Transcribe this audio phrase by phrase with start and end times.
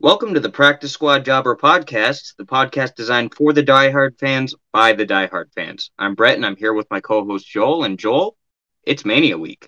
[0.00, 4.92] Welcome to the Practice Squad Jobber Podcast, the podcast designed for the diehard fans by
[4.92, 5.90] the diehard fans.
[5.98, 7.84] I'm Brett, and I'm here with my co-host Joel.
[7.84, 8.36] And Joel,
[8.82, 9.66] it's Mania Week.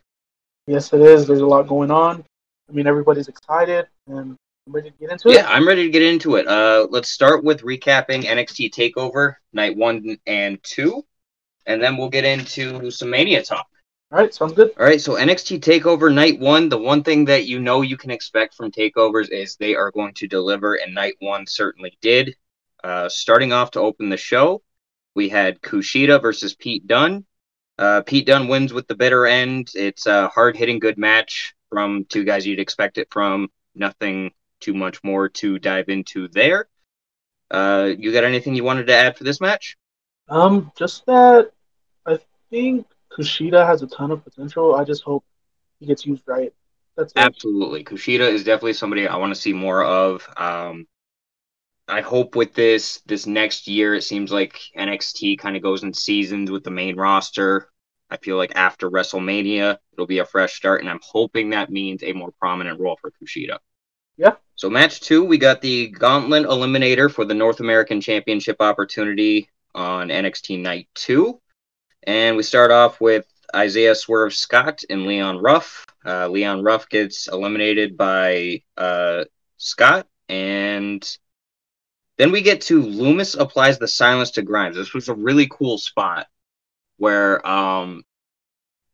[0.67, 1.27] Yes, it is.
[1.27, 2.23] There's a lot going on.
[2.69, 5.43] I mean, everybody's excited, and I'm ready to get into Yeah, it.
[5.45, 6.47] Yeah, I'm ready to get into it.
[6.47, 11.03] Uh, let's start with recapping NXT Takeover Night One and Two,
[11.67, 13.67] and then we'll get into some Mania talk.
[14.13, 14.71] All right, sounds good.
[14.79, 16.69] All right, so NXT Takeover Night One.
[16.69, 20.15] The one thing that you know you can expect from takeovers is they are going
[20.15, 22.37] to deliver, and Night One certainly did.
[22.85, 24.63] Uh, starting off to open the show,
[25.17, 27.25] we had Kushida versus Pete Dunne.
[27.79, 29.73] Uh, Pete Dunne wins with the bitter end.
[29.75, 33.49] It's a hard hitting, good match from two guys you'd expect it from.
[33.75, 36.69] Nothing too much more to dive into there.
[37.51, 39.77] Uh, you got anything you wanted to add for this match?
[40.29, 41.51] Um, just that
[42.51, 44.75] think Kushida has a ton of potential.
[44.75, 45.25] I just hope
[45.81, 46.53] he gets used right.
[46.97, 47.19] That's it.
[47.19, 47.85] Absolutely.
[47.85, 50.27] Kushida is definitely somebody I want to see more of.
[50.37, 50.87] Um,
[51.89, 55.93] I hope with this this next year, it seems like NXT kind of goes in
[55.93, 57.69] seasons with the main roster.
[58.11, 62.03] I feel like after WrestleMania, it'll be a fresh start, and I'm hoping that means
[62.03, 63.59] a more prominent role for Kushida.
[64.17, 64.35] Yeah.
[64.55, 70.09] So match two, we got the Gauntlet Eliminator for the North American Championship opportunity on
[70.09, 71.41] NXT Night Two,
[72.07, 75.87] and we start off with Isaiah Swerve Scott and Leon Ruff.
[76.05, 79.25] Uh, Leon Ruff gets eliminated by uh,
[79.57, 81.07] Scott, and
[82.19, 84.77] then we get to Loomis applies the silence to Grimes.
[84.77, 86.27] This was a really cool spot
[86.99, 88.03] where um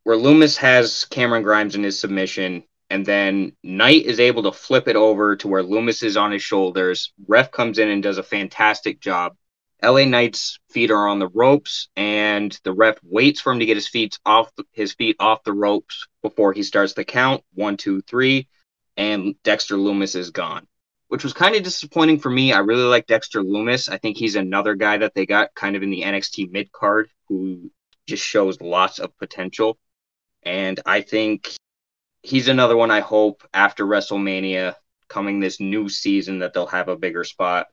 [0.05, 4.88] where Loomis has Cameron Grimes in his submission, and then Knight is able to flip
[4.88, 7.12] it over to where Loomis is on his shoulders.
[7.28, 9.36] Ref comes in and does a fantastic job.
[9.83, 13.77] LA Knight's feet are on the ropes, and the ref waits for him to get
[13.77, 17.42] his feet off his feet off the ropes before he starts the count.
[17.55, 18.48] One, two, three,
[18.97, 20.68] and Dexter Loomis is gone,
[21.08, 22.52] which was kind of disappointing for me.
[22.52, 23.89] I really like Dexter Loomis.
[23.89, 27.11] I think he's another guy that they got kind of in the NXT mid card
[27.28, 27.73] who
[28.07, 29.78] just shows lots of potential,
[30.45, 31.51] and I think
[32.23, 32.92] he's another one.
[32.92, 34.77] I hope after WrestleMania
[35.08, 37.67] coming this new season that they'll have a bigger spot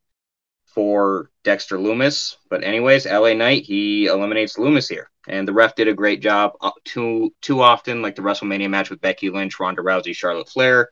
[0.79, 2.38] for Dexter Loomis.
[2.50, 6.53] But anyways, LA Knight he eliminates Loomis here, and the ref did a great job.
[6.62, 10.88] Uh, too too often, like the WrestleMania match with Becky Lynch, Ronda Rousey, Charlotte Flair,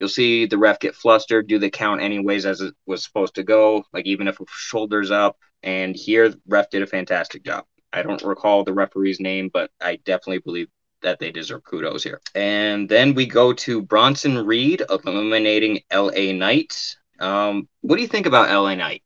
[0.00, 3.42] you'll see the ref get flustered, do the count anyways as it was supposed to
[3.42, 5.36] go, like even if shoulders up.
[5.62, 7.66] And here, ref did a fantastic job.
[7.92, 10.68] I don't recall the referee's name, but I definitely believe
[11.02, 12.22] that they deserve kudos here.
[12.34, 16.96] And then we go to Bronson Reed eliminating LA Knight.
[17.20, 19.02] Um, what do you think about LA Knight?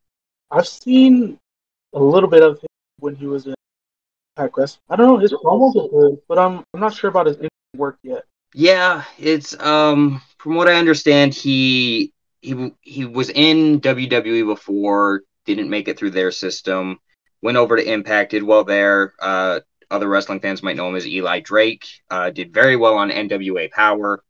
[0.51, 1.39] I've seen
[1.93, 2.69] a little bit of him
[2.99, 3.55] when he was in
[4.37, 4.79] Pac West.
[4.89, 7.37] I don't know his promos are good, but I'm I'm not sure about his
[7.77, 8.25] work yet.
[8.55, 15.71] Yeah, it's um from what I understand, he he he was in WWE before, didn't
[15.71, 16.99] make it through their system,
[17.43, 19.15] went over to Impact, did well there.
[19.21, 21.87] Uh, other wrestling fans might know him as Eli Drake.
[22.09, 24.23] Uh, did very well on NWA Power,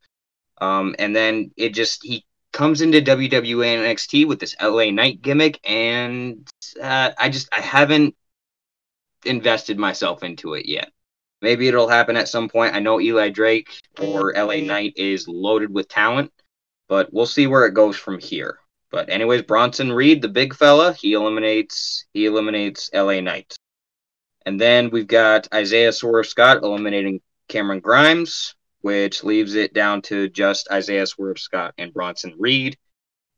[0.61, 2.25] um, and then it just he
[2.61, 6.47] comes into WWE and NXT with this LA Knight gimmick, and
[6.79, 8.15] uh, I just I haven't
[9.25, 10.93] invested myself into it yet.
[11.41, 12.75] Maybe it'll happen at some point.
[12.75, 16.35] I know Eli Drake or LA Knight is loaded with talent,
[16.87, 18.59] but we'll see where it goes from here.
[18.91, 23.57] But anyways, Bronson Reed, the big fella, he eliminates he eliminates LA Knight.
[24.45, 30.29] And then we've got Isaiah Swerve Scott eliminating Cameron Grimes, which leaves it down to
[30.29, 32.79] just Isaiah Swerve Scott and Bronson Reed.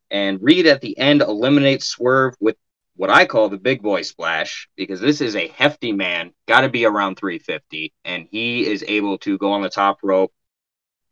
[0.09, 2.55] And Reed at the end eliminates Swerve with
[2.95, 6.69] what I call the big boy splash because this is a hefty man, got to
[6.69, 10.31] be around 350, and he is able to go on the top rope,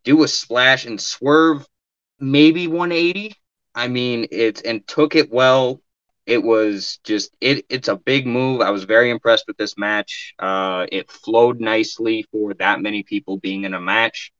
[0.03, 1.65] do a splash, and swerve
[2.19, 3.35] maybe 180.
[3.73, 5.81] I mean, it's and took it well.
[6.31, 7.65] It was just it.
[7.67, 8.61] It's a big move.
[8.61, 10.33] I was very impressed with this match.
[10.39, 14.31] Uh, it flowed nicely for that many people being in a match.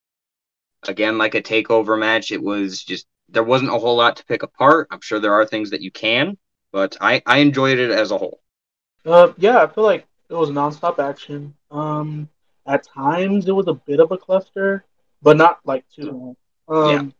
[0.88, 4.42] Again, like a takeover match, it was just there wasn't a whole lot to pick
[4.42, 4.88] apart.
[4.90, 6.38] I'm sure there are things that you can,
[6.72, 8.40] but I, I enjoyed it as a whole.
[9.06, 11.54] Uh, yeah, I feel like it was nonstop action.
[11.72, 12.30] Um,
[12.66, 14.86] at times it was a bit of a cluster,
[15.22, 16.38] but not like too.
[16.70, 17.14] Um,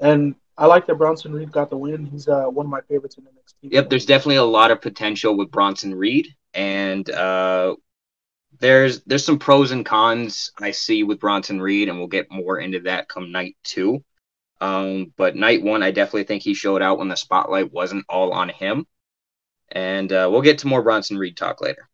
[0.00, 2.06] and I like that Bronson Reed got the win.
[2.06, 3.72] He's uh, one of my favorites in NXT.
[3.72, 7.76] Yep, there's definitely a lot of potential with Bronson Reed, and uh,
[8.58, 12.58] there's there's some pros and cons I see with Bronson Reed, and we'll get more
[12.58, 14.02] into that come night two.
[14.60, 18.32] Um, but night one, I definitely think he showed out when the spotlight wasn't all
[18.32, 18.86] on him.
[19.70, 21.88] And uh, we'll get to more Bronson Reed talk later.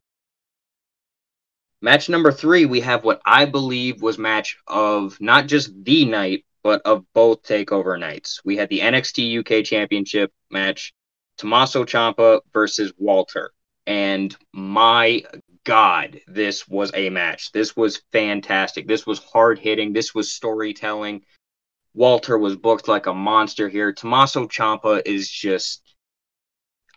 [1.81, 6.45] Match number three, we have what I believe was match of not just the night,
[6.63, 8.41] but of both takeover nights.
[8.45, 10.93] We had the NXT UK Championship match,
[11.39, 13.53] Tommaso Ciampa versus Walter.
[13.87, 15.25] And my
[15.65, 17.53] God, this was a match.
[17.53, 18.87] This was fantastic.
[18.87, 19.93] This was hard hitting.
[19.93, 21.23] This was storytelling.
[21.95, 23.93] Walter was booked like a monster here.
[23.93, 25.83] Tommaso Ciampa is just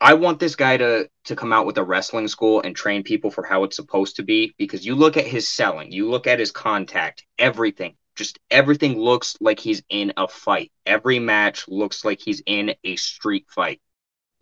[0.02, 3.32] I want this guy to to come out with a wrestling school and train people
[3.32, 6.40] for how it's supposed to be because you look at his selling, you look at
[6.40, 10.72] his contact, everything, just everything looks like he's in a fight.
[10.86, 13.82] Every match looks like he's in a street fight.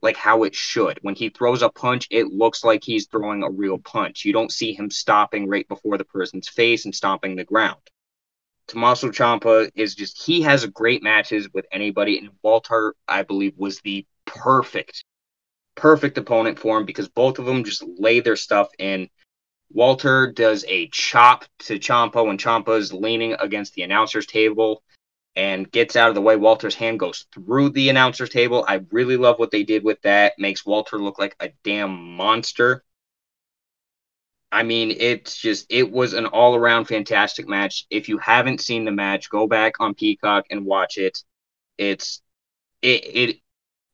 [0.02, 1.00] Like how it should.
[1.02, 4.26] When he throws a punch, it looks like he's throwing a real punch.
[4.26, 7.80] You don't see him stopping right before the person's face and stomping the ground.
[8.68, 13.80] Tommaso Ciampa is just he has great matches with anybody, and Walter, I believe, was
[13.82, 15.04] the perfect
[15.76, 19.10] perfect opponent for him because both of them just lay their stuff in.
[19.74, 24.84] Walter does a chop to Ciampa when Ciampa is leaning against the announcer's table
[25.36, 26.36] and gets out of the way.
[26.36, 28.64] Walter's hand goes through the announcer's table.
[28.68, 30.34] I really love what they did with that.
[30.38, 32.84] Makes Walter look like a damn monster.
[34.52, 37.88] I mean, it's just it was an all around fantastic match.
[37.90, 41.24] If you haven't seen the match, go back on Peacock and watch it.
[41.80, 42.22] It's
[42.84, 43.38] it it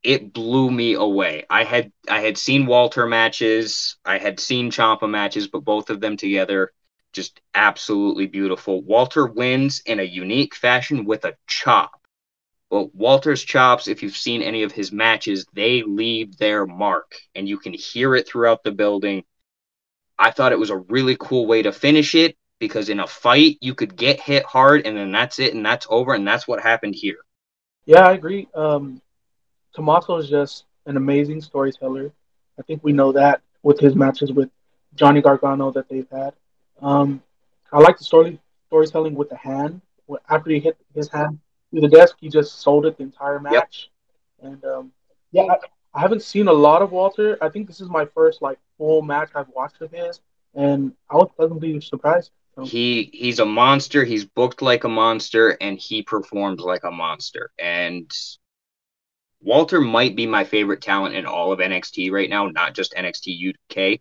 [0.03, 1.45] it blew me away.
[1.49, 5.99] I had I had seen Walter matches, I had seen Ciampa matches, but both of
[5.99, 6.71] them together
[7.13, 8.81] just absolutely beautiful.
[8.81, 11.99] Walter wins in a unique fashion with a chop.
[12.69, 17.49] Well, Walter's chops, if you've seen any of his matches, they leave their mark and
[17.49, 19.23] you can hear it throughout the building.
[20.19, 23.57] I thought it was a really cool way to finish it because in a fight
[23.61, 26.61] you could get hit hard and then that's it and that's over and that's what
[26.61, 27.17] happened here.
[27.85, 28.47] Yeah, I agree.
[28.53, 29.01] Um,
[29.73, 32.11] Tommaso is just an amazing storyteller.
[32.57, 34.49] I think we know that with his matches with
[34.95, 36.33] Johnny Gargano that they've had.
[36.81, 37.21] Um,
[37.71, 39.81] I like the story storytelling with the hand.
[40.29, 41.39] After he hit his hand
[41.69, 43.89] through the desk, he just sold it the entire match.
[44.41, 44.51] Yep.
[44.51, 44.91] And um,
[45.31, 45.55] yeah, I,
[45.93, 47.37] I, haven't seen a lot of Walter.
[47.41, 50.21] I think this is my first like full match I've watched of his,
[50.55, 52.31] and I was pleasantly surprised.
[52.55, 52.63] So.
[52.63, 54.03] He he's a monster.
[54.03, 57.51] He's booked like a monster, and he performs like a monster.
[57.59, 58.11] And
[59.41, 63.53] Walter might be my favorite talent in all of NXT right now, not just NXT
[63.53, 63.99] UK.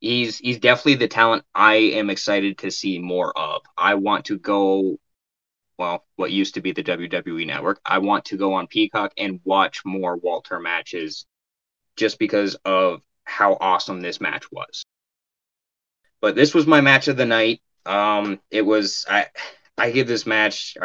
[0.00, 3.62] He's he's definitely the talent I am excited to see more of.
[3.76, 4.98] I want to go
[5.78, 7.80] well, what used to be the WWE network.
[7.84, 11.26] I want to go on Peacock and watch more Walter matches
[11.96, 14.84] just because of how awesome this match was.
[16.20, 17.60] But this was my match of the night.
[17.84, 19.26] Um, it was I
[19.76, 20.76] I give this match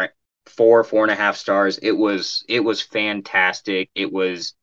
[0.51, 1.77] four, four and a half stars.
[1.79, 3.89] It was it was fantastic.
[3.95, 4.53] It was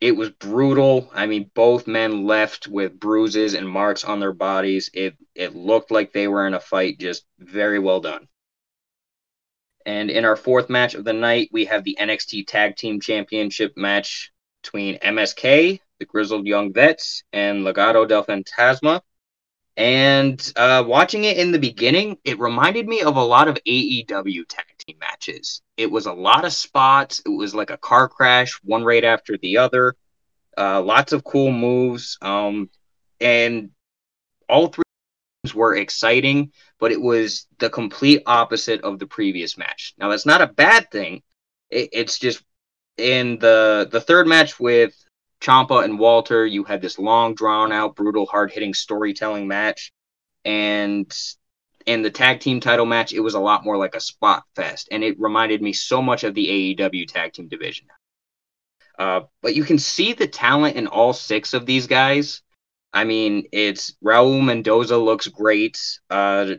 [0.00, 1.10] it was brutal.
[1.14, 4.90] I mean, both men left with bruises and marks on their bodies.
[4.92, 6.98] It it looked like they were in a fight.
[6.98, 8.28] Just very well done.
[9.86, 13.76] And in our fourth match of the night, we have the NXT Tag Team Championship
[13.76, 14.32] match
[14.62, 19.00] between MSK, the Grizzled Young Vets, and Legado del Fantasma
[19.76, 24.44] and uh, watching it in the beginning, it reminded me of a lot of AEW
[24.48, 25.60] tag team matches.
[25.76, 27.20] It was a lot of spots.
[27.26, 29.94] It was like a car crash, one right after the other.
[30.56, 32.16] Uh, lots of cool moves.
[32.22, 32.70] Um,
[33.20, 33.70] and
[34.48, 34.82] all three
[35.54, 39.94] were exciting, but it was the complete opposite of the previous match.
[39.98, 41.22] Now, that's not a bad thing.
[41.70, 42.42] It, it's just
[42.96, 44.94] in the the third match with
[45.46, 49.92] Ciampa and Walter, you had this long, drawn out, brutal, hard hitting storytelling match.
[50.44, 51.12] And
[51.86, 54.88] in the tag team title match, it was a lot more like a spot fest.
[54.90, 57.86] And it reminded me so much of the AEW tag team division.
[58.98, 62.42] Uh, but you can see the talent in all six of these guys.
[62.92, 65.78] I mean, it's Raul Mendoza looks great.
[66.10, 66.54] Uh,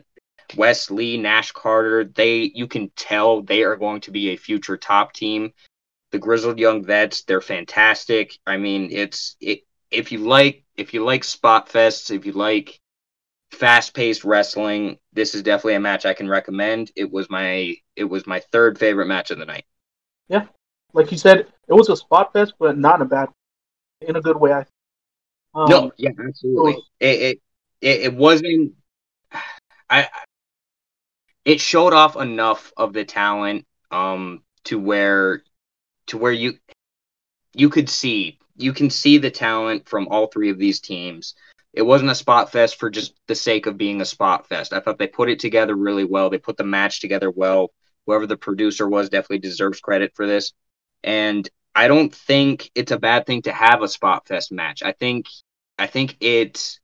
[0.56, 4.78] Wes Lee, Nash Carter, they you can tell they are going to be a future
[4.78, 5.52] top team
[6.10, 8.38] the grizzled young vets they're fantastic.
[8.46, 9.60] I mean it's it
[9.90, 12.80] if you like if you like spot fests if you like
[13.50, 16.90] fast paced wrestling this is definitely a match i can recommend.
[16.96, 19.64] It was my it was my third favorite match of the night.
[20.28, 20.46] Yeah.
[20.92, 23.28] Like you said it was a spot fest but not in a bad
[24.00, 24.64] in a good way i
[25.54, 26.82] um, no yeah absolutely.
[27.00, 27.40] it, it,
[27.80, 28.74] it it wasn't
[29.90, 30.08] i
[31.44, 35.42] it showed off enough of the talent um to where
[36.08, 36.54] to where you
[37.54, 41.34] you could see you can see the talent from all three of these teams.
[41.72, 44.72] It wasn't a spot fest for just the sake of being a spot fest.
[44.72, 46.28] I thought they put it together really well.
[46.28, 47.70] They put the match together well.
[48.06, 50.52] Whoever the producer was definitely deserves credit for this.
[51.04, 54.82] And I don't think it's a bad thing to have a spot fest match.
[54.82, 55.26] I think
[55.78, 56.80] I think it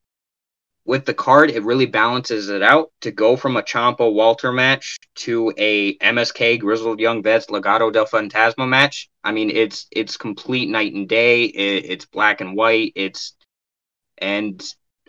[0.86, 4.98] with the card, it really balances it out to go from a Ciampa Walter match
[5.16, 9.10] to a MSK Grizzled Young Vets Legado del Fantasma match.
[9.22, 11.44] I mean, it's it's complete night and day.
[11.44, 12.92] It, it's black and white.
[12.96, 13.34] It's
[14.18, 14.62] and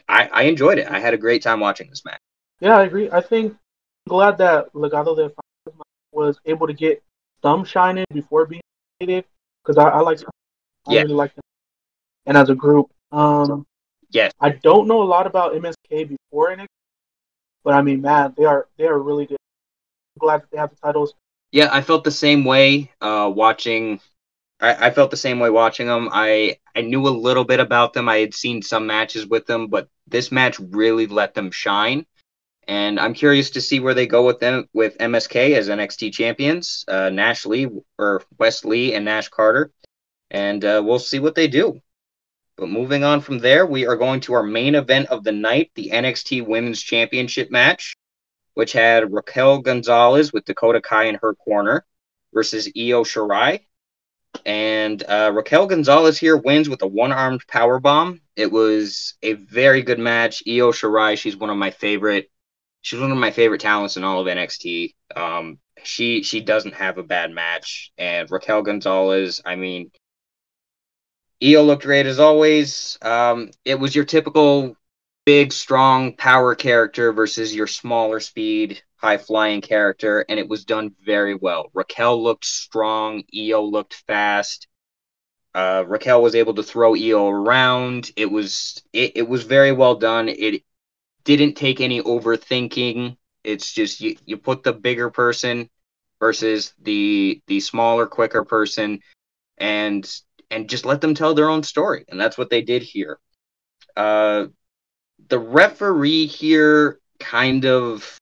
[0.08, 0.88] I, I enjoyed it.
[0.90, 2.20] I had a great time watching this match.
[2.62, 3.10] Yeah, I agree.
[3.12, 5.82] I think I'm glad that Legado del Fantasma
[6.14, 7.04] was able to get
[7.42, 8.62] some shine in before being
[9.00, 10.22] because I, I like
[10.88, 11.02] I yeah.
[11.02, 11.44] really like them
[12.26, 12.92] and as a group.
[13.12, 13.66] Um,
[14.16, 14.32] Yes.
[14.40, 16.68] I don't know a lot about MSK before NXT,
[17.66, 19.38] but I mean, man, they are they are really good.
[20.16, 21.14] I'm glad that they have the titles.
[21.52, 24.00] Yeah, I felt the same way uh, watching.
[24.62, 26.08] I, I felt the same way watching them.
[26.14, 28.08] I I knew a little bit about them.
[28.08, 32.06] I had seen some matches with them, but this match really let them shine.
[32.70, 36.86] And I'm curious to see where they go with them with MSK as NXT champions,
[36.88, 37.68] uh, Nash Lee
[38.00, 39.74] or Wes Lee and Nash Carter,
[40.32, 41.82] and uh, we'll see what they do.
[42.58, 45.72] But moving on from there, we are going to our main event of the night,
[45.76, 47.96] the NXT Women's Championship match,
[48.54, 51.86] which had Raquel Gonzalez with Dakota Kai in her corner
[52.34, 53.62] versus Io Shirai.
[54.46, 58.22] And uh, Raquel Gonzalez here wins with a one-armed power bomb.
[58.36, 60.44] It was a very good match.
[60.48, 62.32] Io Shirai, she's one of my favorite.
[62.82, 64.94] She's one of my favorite talents in all of NXT.
[65.16, 69.92] Um, she she doesn't have a bad match, and Raquel Gonzalez, I mean,
[71.44, 72.98] Io looked great as always.
[73.02, 74.76] Um, it was your typical
[75.26, 80.96] big, strong power character versus your smaller speed, high flying character, and it was done
[81.04, 81.70] very well.
[81.74, 83.24] Raquel looked strong.
[83.36, 84.68] Io looked fast.
[85.54, 88.12] Uh, Raquel was able to throw Io around.
[88.16, 90.30] It was it, it was very well done.
[90.30, 90.64] It
[91.24, 93.18] didn't take any overthinking.
[93.44, 95.70] It's just you, you put the bigger person
[96.20, 99.02] versus the the smaller, quicker person,
[99.58, 100.06] and
[100.56, 102.06] and just let them tell their own story.
[102.08, 103.20] And that's what they did here.
[103.98, 104.46] Uh,
[105.28, 108.18] the referee here kind of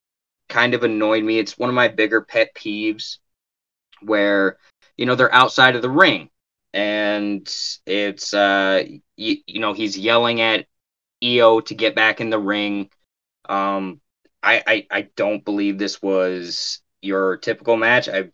[0.50, 1.38] kind of annoyed me.
[1.38, 3.20] It's one of my bigger pet peeves
[4.02, 4.58] where
[4.98, 6.30] you know they're outside of the ring
[6.74, 7.48] and
[7.86, 8.84] it's uh
[9.16, 10.66] you, you know he's yelling at
[11.24, 12.90] Io to get back in the ring.
[13.48, 14.02] Um
[14.42, 18.10] I, I I don't believe this was your typical match.
[18.10, 18.30] I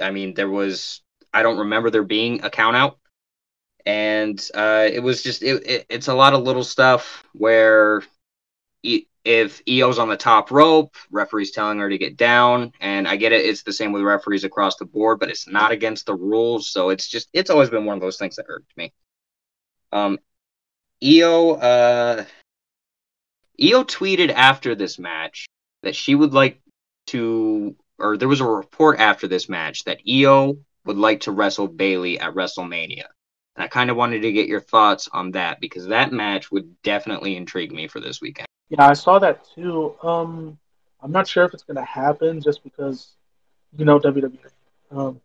[0.00, 2.98] I mean there was I don't remember there being a count out
[3.86, 8.02] and uh, it was just it, it, it's a lot of little stuff where
[8.82, 13.16] e- if Io's on the top rope, referee's telling her to get down, and I
[13.16, 16.14] get it, it's the same with referees across the board, but it's not against the
[16.14, 18.92] rules, so it's just it's always been one of those things that irked me.
[19.92, 20.18] Um,
[21.02, 22.24] Io uh,
[23.62, 25.46] Io tweeted after this match
[25.82, 26.60] that she would like
[27.08, 31.68] to, or there was a report after this match that Io would like to wrestle
[31.68, 33.04] Bayley at WrestleMania.
[33.56, 36.82] And I kind of wanted to get your thoughts on that because that match would
[36.82, 38.46] definitely intrigue me for this weekend.
[38.68, 39.94] Yeah, I saw that too.
[40.02, 40.58] Um,
[41.00, 43.12] I'm not sure if it's going to happen just because,
[43.76, 44.38] you know, WWE.
[44.90, 45.20] Um,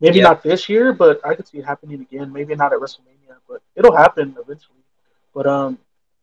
[0.00, 0.24] maybe yeah.
[0.24, 2.32] not this year, but I could see it happening again.
[2.32, 4.78] Maybe not at WrestleMania, but it'll happen eventually.
[5.34, 5.78] But um,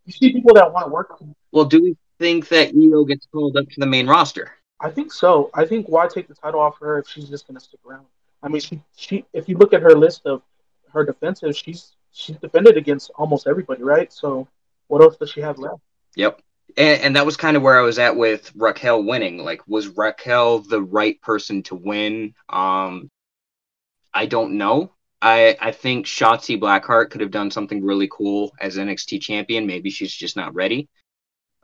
[0.06, 1.22] you see people that want to work.
[1.52, 4.52] Well, do we think that Io gets pulled up to the main roster?
[4.80, 5.50] I think so.
[5.54, 8.06] I think why take the title off her if she's just going to stick around?
[8.44, 10.42] I mean, she she if you look at her list of
[10.98, 14.12] her defensive, she's she's defended against almost everybody, right?
[14.12, 14.48] So
[14.88, 15.82] what else does she have left?
[16.16, 16.42] Yep.
[16.76, 19.38] And, and that was kind of where I was at with Raquel winning.
[19.38, 22.34] Like, was Raquel the right person to win?
[22.50, 23.10] Um,
[24.14, 24.94] I don't know.
[25.22, 29.68] I I think Shotzi Blackheart could have done something really cool as NXT champion.
[29.68, 30.90] Maybe she's just not ready.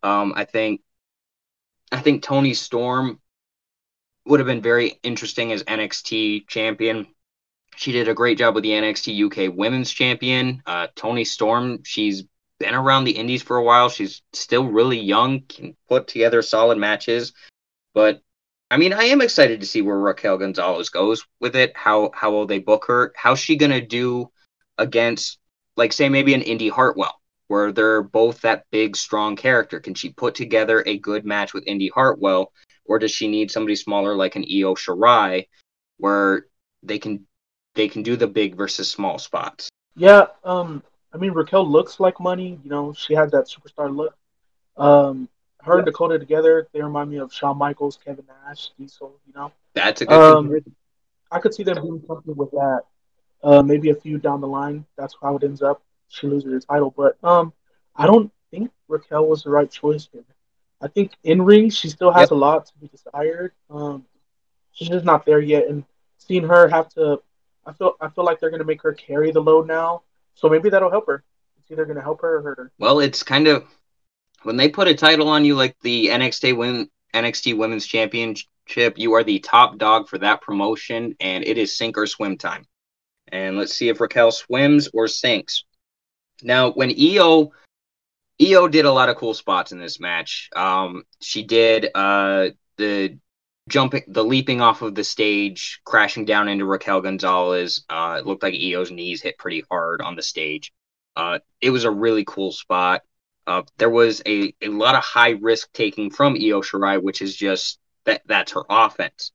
[0.02, 0.82] Um, I think
[1.92, 3.20] I think Toni Storm
[4.26, 7.08] would have been very interesting as NXT champion.
[7.76, 11.84] She did a great job with the NXT UK Women's Champion, uh, Toni Storm.
[11.84, 12.24] She's
[12.60, 13.90] been around the Indies for a while.
[13.90, 17.34] She's still really young, can put together solid matches.
[17.94, 18.22] But
[18.72, 21.76] I mean, I am excited to see where Raquel Gonzalez goes with it.
[21.76, 23.14] How how will they book her?
[23.16, 24.32] How's she gonna do
[24.78, 25.40] against,
[25.78, 29.80] like, say maybe an Indi Hartwell, where they're both that big, strong character?
[29.80, 32.52] Can she put together a good match with Indi Hartwell,
[32.86, 35.48] or does she need somebody smaller like an Io Shirai,
[35.98, 36.48] where
[36.82, 37.28] they can
[37.76, 39.70] they can do the big versus small spots.
[39.96, 42.60] Yeah, um, I mean Raquel looks like money.
[42.64, 44.16] You know, she has that superstar look.
[44.78, 45.30] Um,
[45.62, 45.78] her yeah.
[45.80, 49.20] and Dakota together, they remind me of Shawn Michaels, Kevin Nash, Diesel.
[49.28, 50.38] You know, that's a good.
[50.38, 50.60] Um,
[51.32, 52.82] I could see them doing something with that.
[53.44, 54.86] Uh, maybe a few down the line.
[54.98, 55.82] That's how it ends up.
[56.08, 57.54] She loses her title, but um,
[57.96, 60.24] I don't think Raquel was the right choice here.
[60.82, 62.32] I think in ring she still has yep.
[62.32, 63.54] a lot to be desired.
[63.70, 64.06] Um,
[64.74, 65.84] she's just not there yet, and
[66.18, 67.22] seeing her have to
[67.66, 70.04] I feel I feel like they're gonna make her carry the load now.
[70.36, 71.24] So maybe that'll help her.
[71.60, 72.72] It's either gonna help her or hurt her.
[72.80, 73.66] Well, it's kind of
[74.44, 79.14] when they put a title on you like the NXT Women NXT Women's Championship, you
[79.14, 82.66] are the top dog for that promotion, and it is sink or swim time.
[83.28, 85.64] And let's see if Raquel swims or sinks.
[86.42, 87.52] Now, when Io
[88.42, 90.50] Io did a lot of cool spots in this match.
[90.56, 93.18] Um, she did uh, the
[93.70, 97.86] jumping, the leaping off of the stage, crashing down into Raquel Gonzalez.
[97.90, 100.74] Uh, it looked like Io's knees hit pretty hard on the stage.
[101.16, 103.02] Uh, it was a really cool spot.
[103.46, 107.36] Uh, there was a, a lot of high risk taking from Io Shirai, which is
[107.36, 109.32] just that that's her offense.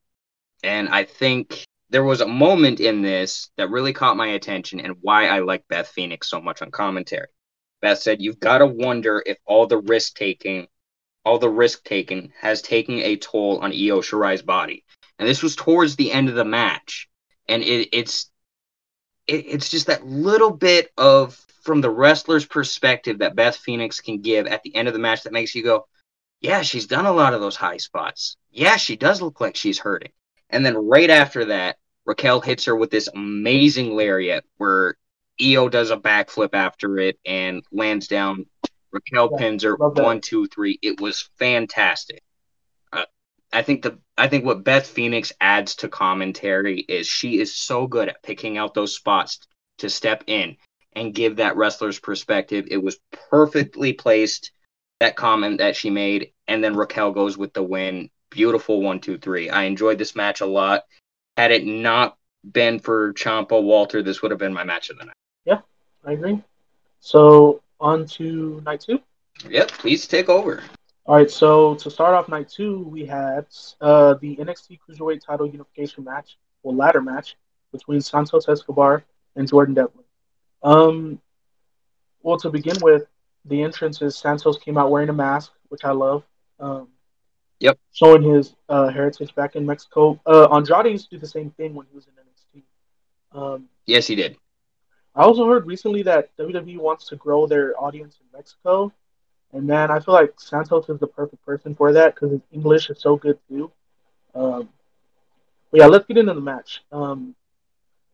[0.63, 4.97] And I think there was a moment in this that really caught my attention and
[5.01, 7.29] why I like Beth Phoenix so much on commentary.
[7.81, 10.67] Beth said, You've got to wonder if all the risk taking,
[11.29, 14.83] all the risk taken has taken a toll on Io Shirai's body.
[15.19, 17.07] And this was towards the end of the match.
[17.47, 18.31] And it, it's
[19.27, 24.23] it, it's just that little bit of from the wrestler's perspective that Beth Phoenix can
[24.23, 25.87] give at the end of the match that makes you go,
[26.41, 28.39] Yeah, she's done a lot of those high spots.
[28.51, 30.13] Yeah, she does look like she's hurting.
[30.49, 34.97] And then right after that, Raquel hits her with this amazing lariat where
[35.39, 38.47] Io does a backflip after it and lands down.
[38.93, 40.79] Raquel yeah, pins one, two, three.
[40.83, 42.23] It was fantastic.
[42.93, 43.05] Uh,
[43.53, 47.87] I think the I think what Beth Phoenix adds to commentary is she is so
[47.87, 49.41] good at picking out those spots
[49.79, 50.57] to step in
[50.95, 52.67] and give that wrestler's perspective.
[52.71, 52.99] It was
[53.31, 54.53] perfectly placed
[55.01, 58.11] that comment that she made, and then Raquel goes with the win.
[58.31, 59.49] Beautiful one, two, three.
[59.49, 60.85] I enjoyed this match a lot.
[61.37, 62.17] Had it not
[62.51, 65.15] been for Ciampa Walter, this would have been my match of the night.
[65.45, 65.61] Yeah,
[66.05, 66.43] I agree.
[67.01, 69.01] So on to night two.
[69.49, 70.63] Yep, please take over.
[71.07, 73.47] All right, so to start off night two, we had
[73.81, 77.37] uh, the NXT Cruiserweight Title Unification match, or ladder match,
[77.73, 79.05] between Santos Escobar
[79.37, 80.05] and Jordan Devlin.
[80.63, 81.21] Um,
[82.23, 83.07] well, to begin with,
[83.45, 86.25] the entrances, Santos came out wearing a mask, which I love.
[86.61, 86.89] Um,
[87.61, 87.79] yep.
[87.93, 90.21] Showing his uh, heritage back in Mexico.
[90.27, 92.65] Uh, Andrade used to do the same thing when he was in NXT.
[93.33, 94.37] Um, yes, he did.
[95.19, 98.93] I also heard recently that WWE wants to grow their audience in Mexico,
[99.53, 102.89] and man, I feel like Santos is the perfect person for that because his English
[102.89, 103.73] is so good too.
[104.33, 104.69] Um,
[105.73, 106.85] but yeah, let's get into the match.
[106.93, 107.35] Um,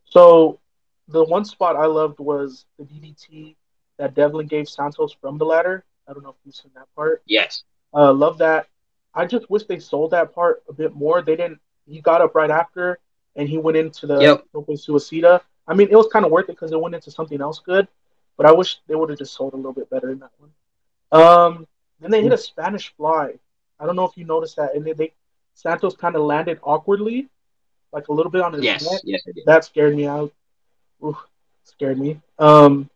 [0.07, 0.61] so
[1.09, 3.55] the one spot I loved was the DDT
[3.99, 5.85] that Devlin gave Santos from the ladder.
[6.09, 7.23] I don't know if you've seen that part.
[7.27, 7.65] Yes.
[7.93, 8.69] Uh, love that.
[9.15, 11.21] I just wish they sold that part a bit more.
[11.21, 11.61] They didn't.
[11.87, 12.99] He got up right after,
[13.37, 14.45] and he went into the yep.
[14.55, 15.43] Suicida.
[15.67, 17.89] I mean, it was kind of worth it because it went into something else good,
[18.37, 20.51] but I wish they would have just sold a little bit better in that one.
[21.13, 21.67] Um,
[22.01, 23.35] then they hit a Spanish fly.
[23.81, 25.13] I don't know if you noticed that, and they, they
[25.55, 27.29] Santos kind of landed awkwardly,
[27.93, 29.01] like a little bit on his yes, neck.
[29.05, 30.33] Yes, That scared me out.
[31.05, 31.17] Oof,
[31.65, 32.21] scared me.
[32.39, 32.91] Um,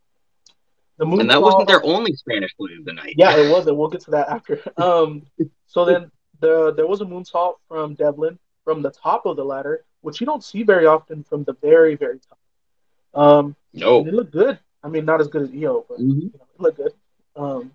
[0.97, 3.15] the moon and that wasn't their only Spanish fly of the night.
[3.17, 3.77] Yeah, it wasn't.
[3.77, 4.61] We'll get to that after.
[4.77, 5.25] Um,
[5.67, 9.85] so then the there was a moonsault from Devlin from the top of the ladder,
[10.01, 12.38] which you don't see very often from the very very top.
[13.13, 14.59] Um, no, it looked good.
[14.83, 16.19] I mean, not as good as Io, but mm-hmm.
[16.19, 16.93] you know, it looked good.
[17.35, 17.71] Um,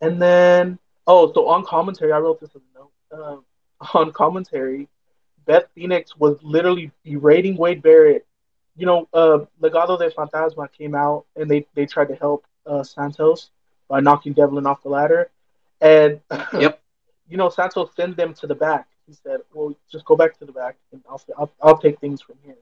[0.00, 2.90] and then, oh, so on commentary, I wrote this as a note.
[3.12, 3.44] Um,
[3.94, 4.88] on commentary,
[5.46, 8.26] Beth Phoenix was literally berating Wade Barrett.
[8.76, 12.84] You know, uh, Legado de Fantasma came out and they, they tried to help uh,
[12.84, 13.50] Santos
[13.88, 15.30] by knocking Devlin off the ladder.
[15.80, 16.20] And,
[16.52, 16.80] yep.
[17.28, 18.86] you know, Santos sent them to the back.
[19.06, 22.20] He said, well, just go back to the back and I'll, I'll, I'll take things
[22.20, 22.56] from here.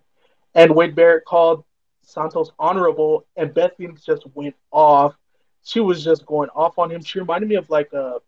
[0.57, 1.65] And Wade Barrett called
[2.01, 5.15] Santos honorable, and Beth Phoenix just went off.
[5.63, 7.03] She was just going off on him.
[7.03, 8.21] She reminded me of like a,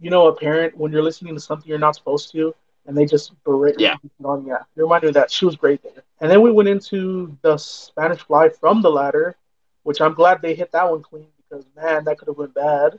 [0.00, 2.54] you know, a parent when you're listening to something you're not supposed to,
[2.86, 3.96] and they just berate yeah.
[4.24, 4.46] on.
[4.46, 5.30] Yeah, it reminded me of that.
[5.30, 6.02] She was great there.
[6.20, 9.36] And then we went into the Spanish fly from the ladder,
[9.82, 12.98] which I'm glad they hit that one clean because man, that could have went bad.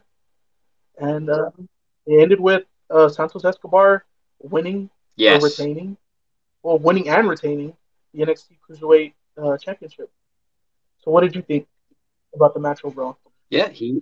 [1.00, 1.50] And uh,
[2.06, 4.06] it ended with uh, Santos Escobar
[4.40, 5.42] winning yes.
[5.42, 5.98] or retaining,
[6.62, 7.74] well, winning and retaining
[8.14, 10.12] the NXT Cruiserweight uh, Championship.
[11.00, 11.68] So, what did you think
[12.34, 13.18] about the match overall?
[13.50, 14.02] Yeah, he.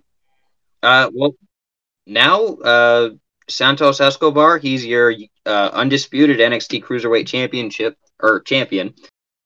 [0.84, 1.34] Uh, well,
[2.06, 3.10] now uh,
[3.50, 5.14] Santos Escobar, he's your
[5.46, 8.94] uh, undisputed NXT Cruiserweight Championship or champion.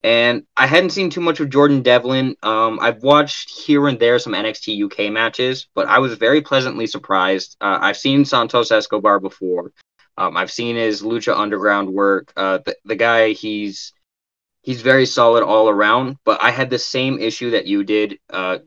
[0.03, 2.35] And I hadn't seen too much of Jordan Devlin.
[2.41, 6.87] Um, I've watched here and there some NXT UK matches, but I was very pleasantly
[6.87, 7.55] surprised.
[7.61, 9.71] Uh, I've seen Santos Escobar before.
[10.17, 12.33] Um, I've seen his Lucha Underground work.
[12.35, 13.93] Uh, the, the guy, he's
[14.61, 16.17] he's very solid all around.
[16.23, 18.59] But I had the same issue that you did uh,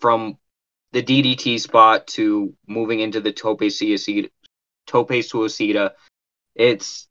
[0.00, 0.38] from
[0.92, 4.30] the DDT spot to moving into the Tope Suicida.
[4.86, 5.92] Tope Suicida.
[6.54, 7.08] It's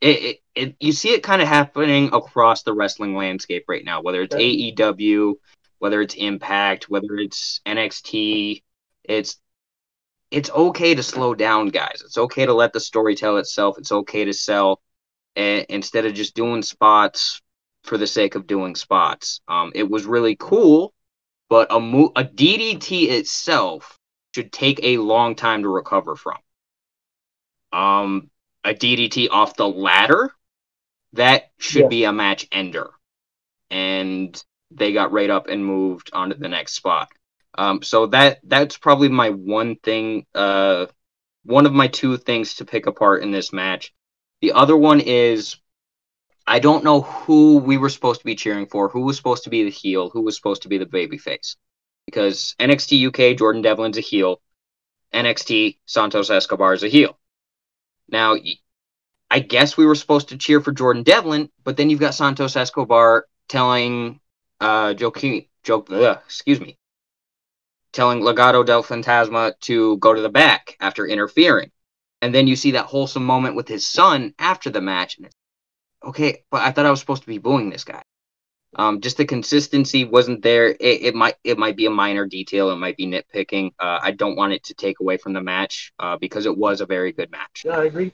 [0.00, 4.02] it, it, it you see it kind of happening across the wrestling landscape right now,
[4.02, 5.34] whether it's AEW,
[5.78, 8.62] whether it's Impact, whether it's NXT,
[9.04, 9.38] it's
[10.30, 12.02] it's okay to slow down, guys.
[12.04, 13.78] It's okay to let the story tell itself.
[13.78, 14.80] It's okay to sell
[15.36, 17.40] uh, instead of just doing spots
[17.84, 19.40] for the sake of doing spots.
[19.48, 20.92] Um, it was really cool,
[21.48, 23.98] but a mo- a DDT itself
[24.34, 26.38] should take a long time to recover from.
[27.72, 28.30] Um,
[28.64, 30.32] a DDT off the ladder
[31.14, 31.88] that should yeah.
[31.88, 32.90] be a match ender,
[33.70, 37.08] and they got right up and moved onto the next spot.
[37.56, 40.86] Um, so that that's probably my one thing, uh,
[41.44, 43.92] one of my two things to pick apart in this match.
[44.40, 45.56] The other one is
[46.46, 49.50] I don't know who we were supposed to be cheering for, who was supposed to
[49.50, 51.56] be the heel, who was supposed to be the babyface.
[52.06, 54.40] Because NXT UK, Jordan Devlin's a heel.
[55.14, 57.18] NXT, Santos Escobar is a heel.
[58.08, 58.36] Now,
[59.30, 62.56] I guess we were supposed to cheer for Jordan Devlin, but then you've got Santos
[62.56, 64.20] Escobar telling
[64.60, 66.76] uh, Joaquin, Joe, ugh, excuse me,
[67.92, 71.70] telling Legado del Fantasma to go to the back after interfering.
[72.22, 75.16] And then you see that wholesome moment with his son after the match.
[75.16, 75.36] And it's,
[76.04, 78.02] okay, but I thought I was supposed to be booing this guy.
[78.76, 80.68] Um, just the consistency wasn't there.
[80.68, 82.70] It, it, might it might be a minor detail.
[82.70, 83.72] It might be nitpicking.
[83.80, 86.80] Uh, I don't want it to take away from the match uh, because it was
[86.80, 87.62] a very good match.
[87.64, 88.12] Yeah, I agree.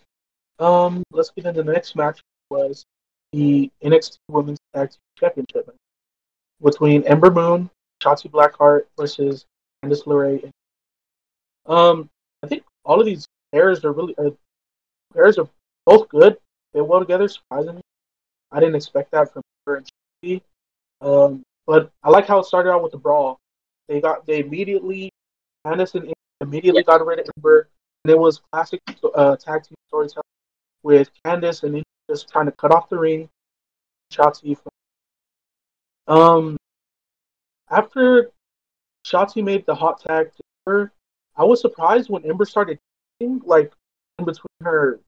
[0.58, 2.20] Um, let's get into the next match.
[2.48, 2.84] Was
[3.32, 5.74] the NXT Women's Tag Team Championship
[6.62, 7.68] between Ember Moon,
[8.02, 9.44] Shotzi Blackheart versus
[9.84, 10.50] Candice LeRae.
[11.66, 12.08] Um,
[12.42, 13.25] I think all of these
[13.56, 14.30] pairs are really uh,
[15.14, 15.48] pairs are
[15.86, 16.36] both good.
[16.74, 17.80] They well together, surprisingly.
[18.52, 20.40] I didn't expect that from her and.
[21.00, 23.38] Um, but I like how it started out with the brawl.
[23.88, 25.10] They got they immediately
[25.66, 27.68] Candice and immediately got rid of Ember,
[28.04, 28.80] and it was classic
[29.14, 30.24] uh, tag team storytelling
[30.82, 33.28] with Candice and just trying to cut off the ring.
[34.12, 34.56] Shotzi
[36.06, 36.56] from um,
[37.70, 38.30] after
[39.06, 40.92] Shotzi made the hot tag to her,
[41.36, 42.78] I was surprised when Ember started
[43.20, 43.72] like
[44.18, 45.00] in between her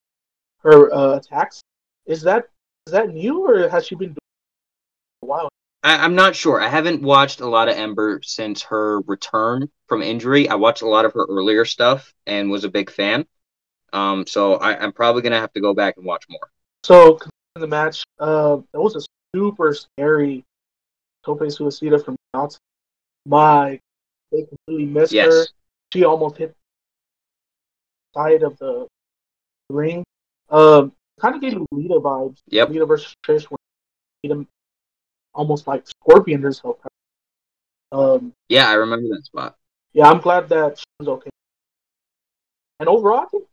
[0.60, 1.62] her uh, attacks.
[2.06, 2.48] Is that
[2.86, 5.48] is that new or has she been doing it a while?
[5.82, 6.60] I, am not sure.
[6.60, 10.48] I haven't watched a lot of Ember since her return from injury.
[10.48, 13.26] I watched a lot of her earlier stuff and was a big fan.
[13.92, 16.50] Um, so I, am probably gonna have to go back and watch more.
[16.82, 17.18] So
[17.56, 19.00] in the match, uh, that was a
[19.34, 20.44] super scary
[21.24, 22.58] Tope Suicida from Knots.
[23.26, 23.78] My,
[24.32, 25.32] they completely missed yes.
[25.32, 25.46] her.
[25.92, 26.54] She almost hit
[28.14, 28.86] side of the
[29.70, 30.04] ring.
[30.50, 32.38] Um, kind of gave Lita vibes.
[32.48, 32.70] Yep.
[32.70, 33.58] Lita versus Trish when
[34.24, 34.46] Lita
[35.34, 36.78] almost like scorpion herself.
[37.92, 39.56] Um, yeah, I remember that spot.
[39.92, 41.30] Yeah, I'm glad that she was okay.
[42.80, 43.44] And overall, I think,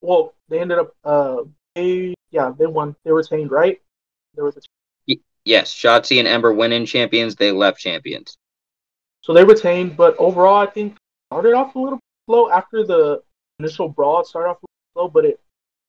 [0.00, 1.42] well, they ended up, uh,
[1.74, 2.96] they, yeah, they won.
[3.04, 3.80] They retained, right?
[4.34, 4.60] There was a
[5.44, 7.34] Yes, Shotzi and Ember went in champions.
[7.34, 8.36] They left champions.
[9.22, 10.96] So they retained, but overall, I think
[11.32, 13.22] started off a little slow after the
[13.62, 14.24] initial brawl.
[14.24, 14.58] Started off
[14.94, 15.40] slow, but it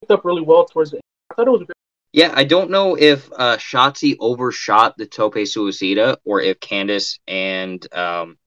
[0.01, 1.03] picked up really well towards the end.
[1.31, 1.65] I thought it was a
[2.13, 7.85] yeah, I don't know if uh, Shotzi overshot the Tope Suicida or if Candice and
[7.91, 8.37] um,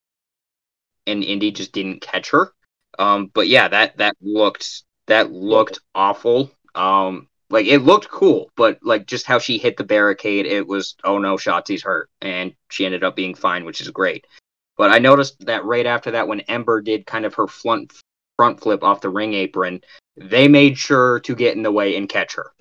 [1.05, 2.53] and Indi just didn't catch her.
[2.97, 6.53] Um, but yeah, that that looked that looked awful.
[6.77, 10.95] Um, like it looked cool, but like just how she hit the barricade, it was
[11.03, 14.29] oh no, Shotzi's hurt, and she ended up being fine, which is great.
[14.77, 17.93] But I noticed that right after that, when Ember did kind of her front
[18.37, 19.81] front flip off the ring apron,
[20.17, 22.53] they made sure to get in the way and catch her.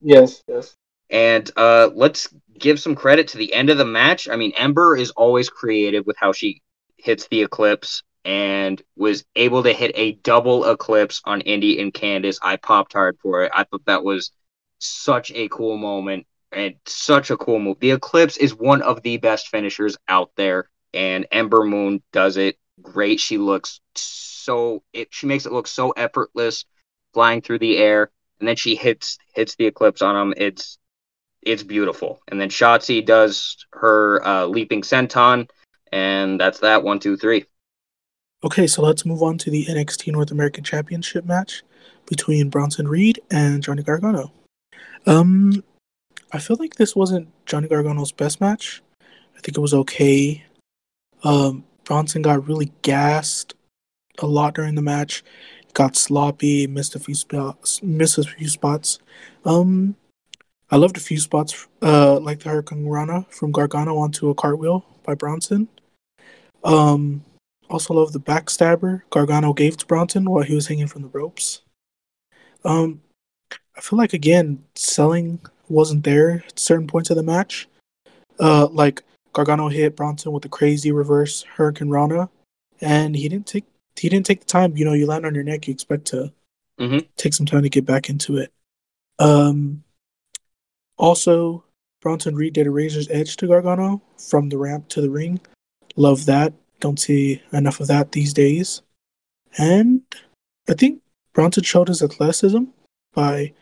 [0.00, 0.76] Yes, yes.
[1.10, 4.28] And uh, let's give some credit to the end of the match.
[4.28, 6.62] I mean, Ember is always creative with how she
[6.96, 12.38] hits the eclipse and was able to hit a double eclipse on Indi and Candice.
[12.42, 13.52] I popped hard for it.
[13.54, 14.30] I thought that was
[14.78, 17.80] such a cool moment and such a cool move.
[17.80, 22.58] The eclipse is one of the best finishers out there, and Ember Moon does it
[22.80, 23.20] great.
[23.20, 26.64] She looks so it she makes it look so effortless,
[27.12, 30.34] flying through the air, and then she hits hits the eclipse on him.
[30.36, 30.78] It's
[31.42, 32.20] it's beautiful.
[32.28, 35.48] And then Shotzi does her uh, leaping senton,
[35.90, 36.82] and that's that.
[36.82, 37.44] One, two, three.
[38.44, 41.62] Okay, so let's move on to the NXT North American Championship match
[42.06, 44.32] between Bronson Reed and Johnny Gargano.
[45.06, 45.62] Um,
[46.32, 48.82] I feel like this wasn't Johnny Gargano's best match.
[49.36, 50.44] I think it was okay.
[51.22, 53.54] Um, Bronson got really gassed
[54.18, 55.24] a lot during the match.
[55.74, 57.82] Got sloppy, missed a few spots.
[57.82, 58.98] Missed a few spots.
[59.44, 59.96] Um,
[60.70, 65.14] I loved a few spots, uh, like the Hurricanrana from Gargano onto a cartwheel by
[65.14, 65.68] Bronson.
[66.64, 67.24] Um,
[67.68, 71.62] also love the backstabber Gargano gave to Bronson while he was hanging from the ropes.
[72.64, 73.02] Um,
[73.76, 77.68] I feel like again selling wasn't there at certain points of the match.
[78.38, 82.28] Uh, like Gargano hit Bronson with a crazy reverse Hurricanrana,
[82.80, 83.64] and he didn't take
[83.96, 84.76] he didn't take the time.
[84.76, 86.32] You know, you land on your neck, you expect to
[86.78, 86.98] mm-hmm.
[87.16, 88.52] take some time to get back into it.
[89.18, 89.84] Um,
[90.96, 91.64] also,
[92.00, 95.40] Bronson Reed did a razor's edge to Gargano from the ramp to the ring.
[95.96, 96.52] Love that.
[96.80, 98.82] Don't see enough of that these days.
[99.58, 100.02] And
[100.68, 101.00] I think
[101.32, 102.64] Bronson showed his athleticism
[103.14, 103.52] by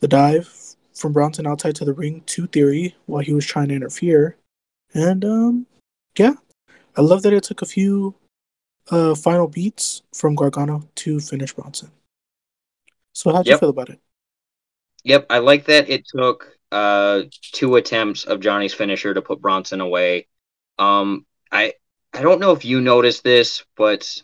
[0.00, 3.74] the dive from Bronson outside to the ring to Theory while he was trying to
[3.74, 4.36] interfere.
[4.94, 5.66] And um,
[6.18, 6.34] yeah,
[6.96, 8.14] I love that it took a few
[8.90, 11.90] uh, final beats from Gargano to finish Bronson.
[13.12, 13.54] So how'd yep.
[13.54, 14.00] you feel about it?
[15.04, 17.22] Yep, I like that it took uh,
[17.52, 20.26] two attempts of Johnny's finisher to put Bronson away.
[20.78, 21.74] Um, I
[22.12, 24.22] I don't know if you noticed this, but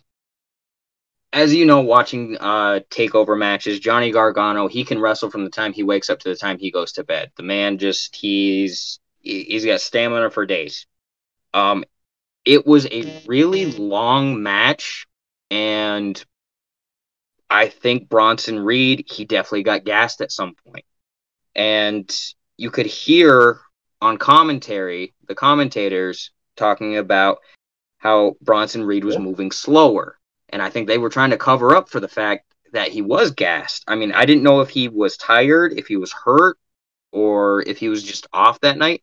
[1.33, 5.73] as you know, watching uh, takeover matches, Johnny Gargano, he can wrestle from the time
[5.73, 7.31] he wakes up to the time he goes to bed.
[7.37, 10.87] The man just he's he's got stamina for days.
[11.55, 11.85] Um,
[12.45, 15.07] it was a really long match,
[15.51, 16.23] and
[17.51, 20.85] I think Bronson Reed he definitely got gassed at some point.
[21.55, 22.11] and
[22.59, 23.61] you could hear
[24.01, 27.39] on commentary the commentators talking about
[27.99, 30.19] how Bronson Reed was moving slower
[30.51, 33.33] and I think they were trying to cover up for the fact that he was
[33.33, 33.85] gassed.
[33.89, 36.59] I mean, I didn't know if he was tired, if he was hurt,
[37.13, 39.03] or if he was just off that night.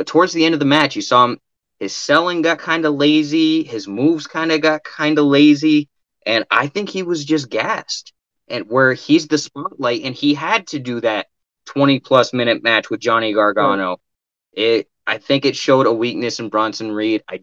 [0.00, 1.38] But towards the end of the match, you saw him,
[1.78, 5.90] his selling got kind of lazy, his moves kind of got kind of lazy,
[6.24, 8.14] and I think he was just gassed.
[8.48, 11.26] And where he's the spotlight, and he had to do that
[11.66, 13.98] 20 plus minute match with Johnny Gargano.
[14.54, 17.22] It, I think it showed a weakness in Bronson Reed.
[17.28, 17.40] I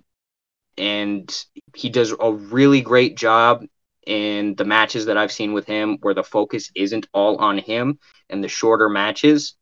[0.79, 1.31] and
[1.75, 3.65] he does a really great job
[4.07, 7.99] in the matches that I've seen with him where the focus isn't all on him
[8.31, 9.53] and the shorter matches.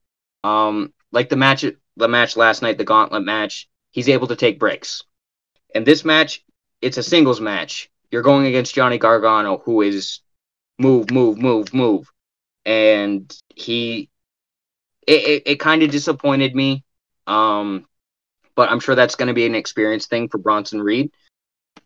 [0.46, 1.65] Um, like the match
[1.97, 5.01] the match last night, the gauntlet match, he's able to take breaks.
[5.73, 6.43] And this match,
[6.82, 7.89] it's a singles match.
[8.12, 10.19] You're going against Johnny Gargano, who is
[10.78, 12.12] move, move, move, move.
[12.65, 14.10] And he
[15.08, 16.84] it, it, it kind of disappointed me.
[17.28, 17.86] Um,
[18.56, 21.12] but I'm sure that's going to be an experience thing for Bronson Reed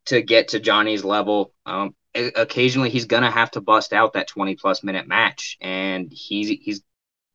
[0.05, 1.53] to get to Johnny's level.
[1.65, 6.11] Um, occasionally, he's going to have to bust out that 20 plus minute match, and
[6.11, 6.81] he's he's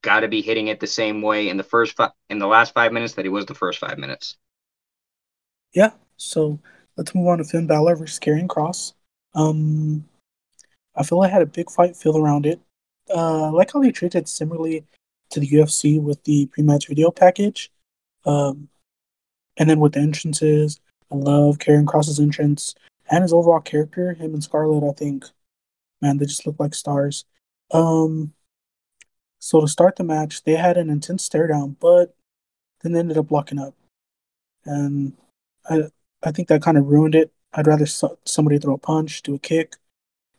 [0.04, 2.74] got to be hitting it the same way in the first fi- in the last
[2.74, 4.36] five minutes that he was the first five minutes.
[5.72, 5.90] Yeah.
[6.16, 6.60] So
[6.96, 8.92] let's move on to Finn Balor versus Karrion Kross.
[9.34, 10.04] Um,
[10.94, 12.60] I feel I had a big fight feel around it.
[13.12, 14.84] Uh, like how they treated similarly
[15.30, 17.72] to the UFC with the pre-match video package.
[18.24, 18.68] Um,
[19.56, 22.74] and then with the entrances, I love Karrion Kross's entrance
[23.10, 24.14] and his overall character.
[24.14, 25.24] Him and Scarlett, I think,
[26.00, 27.24] man, they just look like stars.
[27.72, 28.32] Um,
[29.44, 32.16] so to start the match, they had an intense stare down, but
[32.80, 33.74] then they ended up locking up,
[34.64, 35.12] and
[35.68, 35.82] I
[36.22, 37.30] I think that kind of ruined it.
[37.52, 39.76] I'd rather so- somebody throw a punch, do a kick.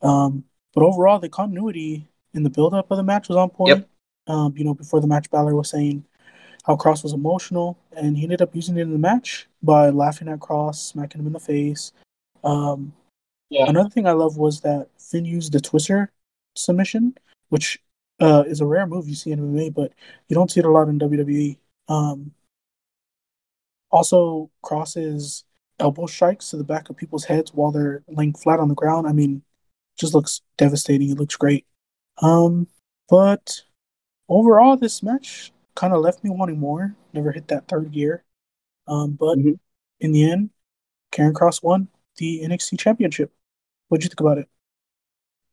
[0.02, 3.78] Um, but overall, the continuity in the build up of the match was on point.
[3.78, 3.90] Yep.
[4.26, 6.04] Um, you know, before the match, Balor was saying
[6.64, 10.30] how Kross was emotional, and he ended up using it in the match by laughing
[10.30, 11.92] at Kross, smacking him in the face.
[12.44, 12.92] Um,
[13.52, 13.70] yeah.
[13.70, 16.12] Another thing I love was that Finn used the Twister
[16.56, 17.16] submission,
[17.50, 17.80] which
[18.20, 19.94] uh, is a rare move you see in MMA, but
[20.28, 21.58] you don't see it a lot in WWE.
[21.88, 22.32] Um,
[23.92, 25.44] also, Kross's
[25.80, 29.08] elbow strikes to the back of people's heads while they're laying flat on the ground.
[29.08, 29.44] I mean,
[29.98, 31.10] just looks devastating.
[31.10, 31.66] It looks great.
[32.22, 32.68] Um,
[33.10, 33.62] but
[34.30, 36.96] overall, this match kind of left me wanting more.
[37.14, 38.24] Never hit that third gear.
[38.88, 39.54] Um, but mm-hmm.
[40.00, 40.50] in the end,
[41.12, 43.32] Karrion Kross won the NXT Championship.
[43.88, 44.50] What'd you think about it?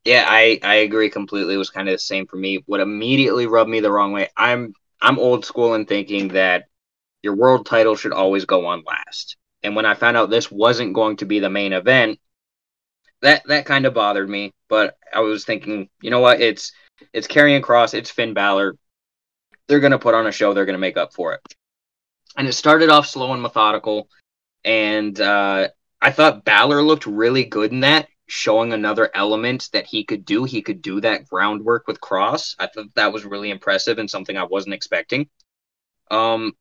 [0.05, 1.55] Yeah, I, I agree completely.
[1.55, 2.63] It was kind of the same for me.
[2.67, 4.29] What immediately rubbed me the wrong way.
[4.37, 6.65] I'm I'm old school in thinking that
[7.23, 9.37] your world title should always go on last.
[9.63, 12.19] And when I found out this wasn't going to be the main event,
[13.21, 14.53] that that kind of bothered me.
[14.69, 16.41] But I was thinking, you know what?
[16.41, 16.73] It's
[17.13, 18.77] it's Karrion Kross, it's Finn Balor
[19.67, 20.53] they're to put on a show.
[20.53, 21.41] They're to make up for it.
[22.37, 24.09] And it started off slow and methodical.
[24.65, 25.69] And uh,
[26.01, 30.45] I thought Balor looked really good in that, showing another element that he could do.
[30.45, 32.57] He could do that groundwork with Kross.
[32.59, 35.29] I thought that was really impressive and something I wasn't expecting.
[36.11, 36.55] Um,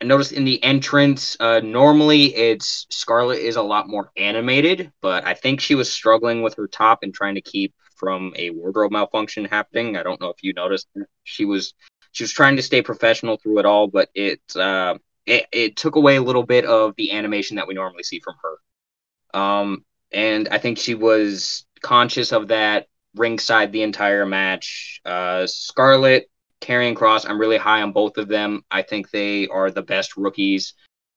[0.00, 5.26] I noticed in the entrance, uh, normally it's Scarlett is a lot more animated, but
[5.26, 8.92] I think she was struggling with her top and trying to keep from a wardrobe
[8.92, 9.98] malfunction happening.
[9.98, 10.88] I don't know if you noticed.
[11.24, 11.74] She was
[12.12, 15.96] she was trying to stay professional through it all, but it uh, it, it took
[15.96, 19.38] away a little bit of the animation that we normally see from her.
[19.38, 25.00] Um, and I think she was conscious of that ringside the entire match.
[25.04, 28.62] Uh, Scarlett, Karrion Kross, I'm really high on both of them.
[28.70, 30.74] I think they are the best rookies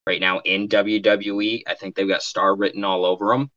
[0.07, 1.63] right now in WWE.
[1.67, 3.51] I think they've got star written all over them,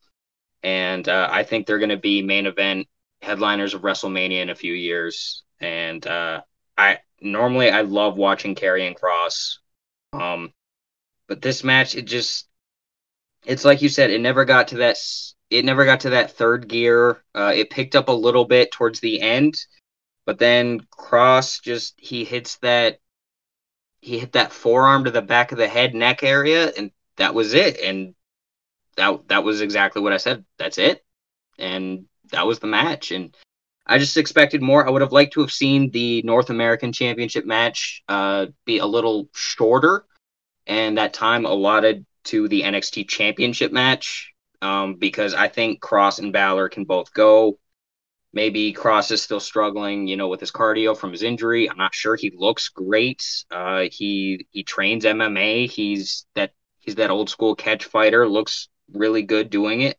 [0.63, 2.87] and uh, I think they're going to be main event
[3.21, 5.43] headliners of WrestleMania in a few years.
[5.59, 6.41] And uh,
[6.77, 9.57] I normally I love watching Karrion Kross,
[10.13, 10.53] um,
[11.27, 12.47] but this match it just
[13.45, 14.97] it's like you said, it never got to that.
[15.49, 17.23] It never got to that third gear.
[17.33, 19.55] Uh, it picked up a little bit towards the end,
[20.25, 22.99] but then Kross just he hits that
[24.01, 27.53] he hit that forearm to the back of the head neck area, and that was
[27.53, 27.79] it.
[27.79, 28.15] And
[28.97, 30.45] that that was exactly what I said.
[30.57, 31.05] That's it,
[31.57, 33.11] and that was the match.
[33.11, 33.35] And
[33.85, 34.85] I just expected more.
[34.85, 38.85] I would have liked to have seen the North American Championship match uh, be a
[38.85, 40.05] little shorter,
[40.65, 46.33] and that time allotted to the NXT Championship match um, because I think Kross and
[46.33, 47.59] Balor can both go.
[48.33, 51.69] Maybe Kross is still struggling, you know, with his cardio from his injury.
[51.69, 52.15] I'm not sure.
[52.15, 53.23] He looks great.
[53.49, 55.67] Uh, he he trains MMA.
[55.67, 58.27] He's that he's that old school catch fighter.
[58.27, 59.97] Looks really good doing it.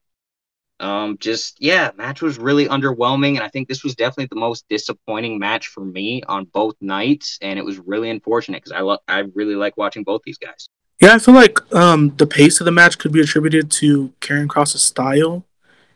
[0.81, 4.64] Um, just yeah, match was really underwhelming, and I think this was definitely the most
[4.69, 8.99] disappointing match for me on both nights, and it was really unfortunate because I lo-
[9.09, 10.69] I really like watching both these guys.
[11.01, 14.49] Yeah, I feel like um, the pace of the match could be attributed to Karrion
[14.49, 15.45] Kross's style.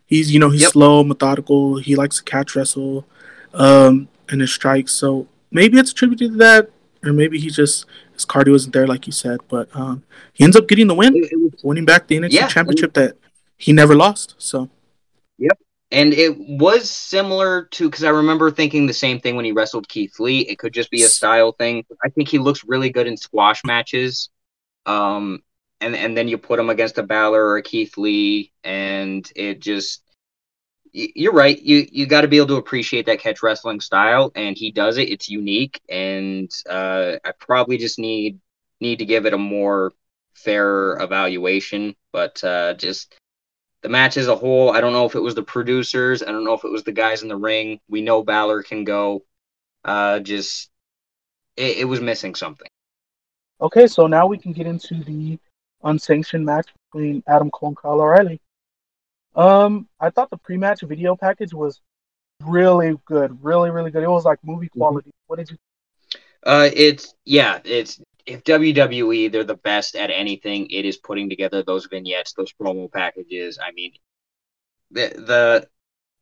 [0.07, 0.73] He's, you know, he's yep.
[0.73, 1.79] slow, methodical.
[1.79, 3.07] He likes to catch wrestle,
[3.55, 4.93] um, and his strikes.
[4.93, 6.71] So maybe it's attributed to that,
[7.05, 9.41] or maybe he just his cardio isn't there, like you said.
[9.49, 11.29] But um, he ends up getting the win,
[11.65, 13.17] winning back the NXT yeah, Championship that
[13.57, 14.35] he never lost.
[14.38, 14.69] So.
[15.38, 15.59] Yep.
[15.91, 19.88] And it was similar to because I remember thinking the same thing when he wrestled
[19.88, 20.41] Keith Lee.
[20.41, 21.85] It could just be a style thing.
[22.03, 24.31] I think he looks really good in squash matches.
[24.87, 25.42] Um,
[25.81, 29.61] and and then you put him against a Balor or a Keith Lee, and it
[29.61, 30.03] just
[30.92, 31.61] you're right.
[31.61, 34.99] You you got to be able to appreciate that catch wrestling style, and he does
[34.99, 35.09] it.
[35.09, 38.40] It's unique, and uh, I probably just need
[38.81, 39.92] need to give it a more
[40.35, 41.97] fair evaluation.
[42.12, 43.14] But uh, just
[43.83, 46.23] the match as a whole, I don't know if it was the producers.
[46.23, 47.81] I don't know if it was the guys in the ring.
[47.88, 49.25] We know Balor can go.
[49.85, 50.71] Uh, just
[51.57, 52.68] it, it was missing something.
[53.62, 55.38] Okay, so now we can get into the
[55.85, 58.40] unsanctioned match between Adam Cole and Kyle O'Reilly.
[59.37, 61.81] Um, I thought the pre-match video package was
[62.42, 64.03] really good, really, really good.
[64.03, 64.81] It was like movie mm-hmm.
[64.81, 65.11] quality.
[65.11, 65.29] Mm-hmm.
[65.29, 65.57] What did you?
[66.44, 71.62] Uh, it's yeah, it's if WWE they're the best at anything, it is putting together
[71.62, 73.61] those vignettes, those promo packages.
[73.64, 73.92] I mean,
[74.90, 75.68] the the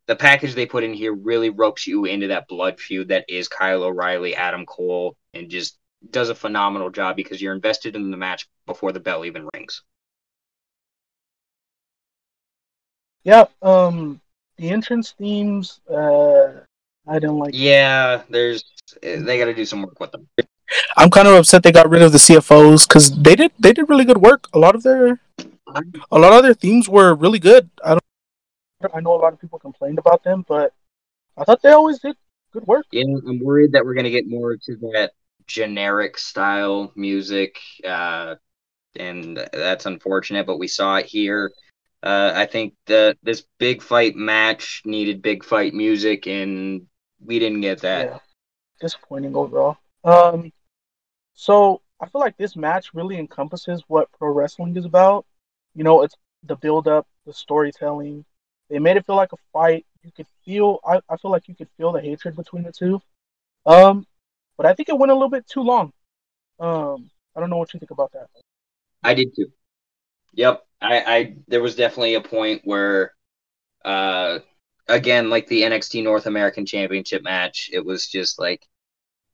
[0.07, 3.49] the package they put in here really ropes you into that blood feud that is
[3.49, 5.79] Kyle O'Reilly, Adam Cole, and just
[6.11, 9.83] does a phenomenal job because you're invested in the match before the bell even rings.
[13.23, 14.21] Yeah, um,
[14.57, 16.61] the entrance themes, uh,
[17.07, 17.51] I don't like.
[17.55, 18.65] Yeah, there's
[19.03, 20.27] they got to do some work with them.
[20.97, 23.89] I'm kind of upset they got rid of the CFOs because they did they did
[23.89, 24.49] really good work.
[24.55, 25.21] A lot of their
[26.11, 27.69] a lot of their themes were really good.
[27.85, 28.95] I don't.
[28.95, 30.73] I know a lot of people complained about them, but
[31.37, 32.17] I thought they always did
[32.53, 32.87] good work.
[32.91, 35.13] Yeah, I'm worried that we're gonna get more to that
[35.51, 38.37] generic style music, uh,
[38.97, 40.47] and that's unfortunate.
[40.47, 41.53] But we saw it here.
[42.03, 46.87] Uh, I think that this big fight match needed big fight music, and
[47.25, 48.07] we didn't get that.
[48.07, 48.19] Yeah.
[48.81, 49.77] Disappointing overall.
[50.05, 50.53] Um,
[51.35, 55.27] so I feel like this match really encompasses what pro wrestling is about.
[55.75, 58.25] You know, it's the build up, the storytelling.
[58.71, 59.85] They made it feel like a fight.
[60.03, 60.79] You could feel.
[60.87, 63.03] I, I feel like you could feel the hatred between the two.
[63.67, 64.07] Um,
[64.61, 65.91] but I think it went a little bit too long.
[66.59, 68.27] Um, I don't know what you think about that.
[69.03, 69.47] I did too.
[70.35, 73.15] Yep, I, I there was definitely a point where,
[73.87, 74.41] uh,
[74.87, 78.67] again, like the NXT North American Championship match, it was just like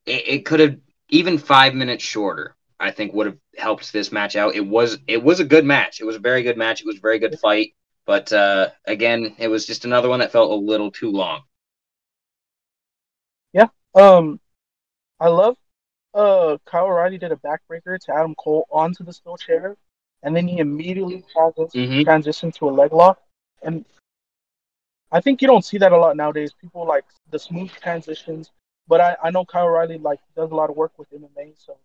[0.06, 0.76] it, it could have
[1.08, 2.54] even five minutes shorter.
[2.78, 4.54] I think would have helped this match out.
[4.54, 6.00] It was it was a good match.
[6.00, 6.82] It was a very good match.
[6.82, 7.74] It was a very good fight.
[8.04, 11.42] But uh, again, it was just another one that felt a little too long.
[13.52, 13.66] Yeah.
[13.92, 14.38] Um,
[15.20, 15.56] I love
[16.14, 19.76] uh Kyle O'Reilly did a backbreaker to Adam Cole onto the steel chair,
[20.22, 22.08] and then he immediately transitioned, mm-hmm.
[22.08, 23.20] transitioned to a leg lock.
[23.62, 23.84] And
[25.12, 26.52] I think you don't see that a lot nowadays.
[26.60, 28.50] People like the smooth transitions,
[28.88, 31.76] but I, I know Kyle O'Reilly like does a lot of work with MMA, so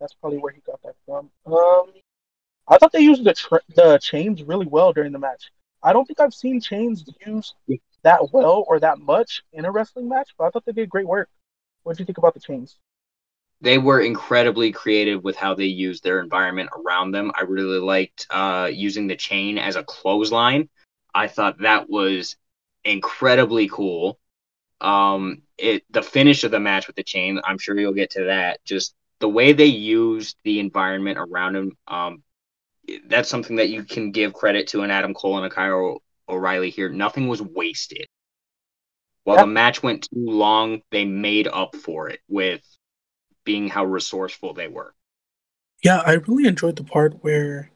[0.00, 1.30] that's probably where he got that from.
[1.46, 1.92] Um,
[2.68, 5.50] I thought they used the tra- the chains really well during the match.
[5.82, 7.54] I don't think I've seen chains used
[8.02, 11.06] that well or that much in a wrestling match, but I thought they did great
[11.06, 11.28] work.
[11.88, 12.76] What do you think about the chains?
[13.62, 17.32] They were incredibly creative with how they used their environment around them.
[17.34, 20.68] I really liked uh, using the chain as a clothesline.
[21.14, 22.36] I thought that was
[22.84, 24.18] incredibly cool.
[24.82, 27.40] Um, it the finish of the match with the chain.
[27.42, 28.62] I'm sure you'll get to that.
[28.66, 31.78] Just the way they used the environment around him.
[31.86, 32.22] Um,
[33.06, 36.68] that's something that you can give credit to an Adam Cole and a Kyle O'Reilly
[36.68, 36.90] here.
[36.90, 38.08] Nothing was wasted.
[39.24, 39.42] While yeah.
[39.42, 42.62] the match went too long, they made up for it with
[43.44, 44.94] being how resourceful they were.
[45.82, 47.70] Yeah, I really enjoyed the part where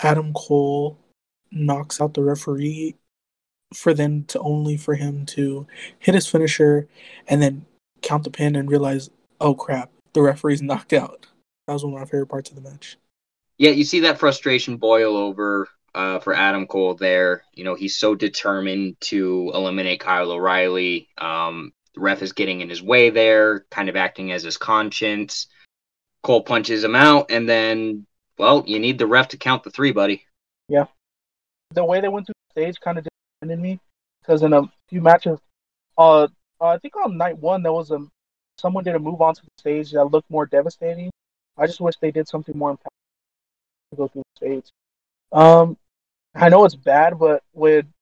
[0.00, 0.98] Adam Cole
[1.50, 2.96] knocks out the referee
[3.74, 5.66] for then to only for him to
[5.98, 6.88] hit his finisher
[7.26, 7.66] and then
[8.02, 9.10] count the pin and realize,
[9.40, 11.26] oh crap, the referee's knocked out.
[11.66, 12.96] That was one of my favorite parts of the match.
[13.58, 17.42] Yeah, you see that frustration boil over uh, for Adam Cole there.
[17.54, 21.08] You know, he's so determined to eliminate Kyle O'Reilly.
[21.16, 25.46] Um, the ref is getting in his way there, kind of acting as his conscience.
[26.22, 28.06] Cole punches him out, and then,
[28.38, 30.26] well, you need the ref to count the three, buddy.
[30.68, 30.84] Yeah.
[31.72, 33.06] The way they went through the stage kind of
[33.40, 33.80] disappointed me
[34.20, 35.38] because in a few matches,
[35.96, 36.28] uh,
[36.60, 38.06] I think on night one there was a
[38.58, 41.10] someone did a move onto the stage that looked more devastating.
[41.56, 44.70] I just wish they did something more impactful to go through the stage.
[45.32, 45.76] Um,
[46.36, 47.92] I know it's bad, but when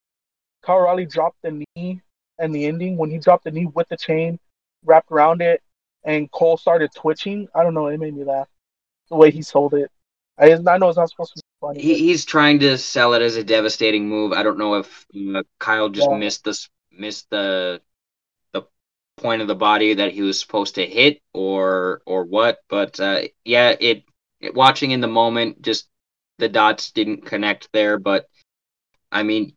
[0.62, 2.01] Kyle O'Reilly dropped the knee
[2.39, 4.39] and the ending, when he dropped the knee with the chain
[4.85, 5.62] wrapped around it,
[6.05, 8.49] and Cole started twitching, I don't know, it made me laugh.
[9.09, 9.91] The way he sold it.
[10.39, 11.80] I, I know it's not supposed to be funny.
[11.80, 14.32] He, he's trying to sell it as a devastating move.
[14.32, 16.16] I don't know if uh, Kyle just yeah.
[16.16, 17.80] missed this missed the
[18.53, 18.62] the
[19.16, 23.22] point of the body that he was supposed to hit or or what, but uh,
[23.45, 24.05] yeah, it,
[24.41, 25.89] it watching in the moment just
[26.39, 27.99] the dots didn't connect there.
[27.99, 28.26] But
[29.11, 29.55] I mean,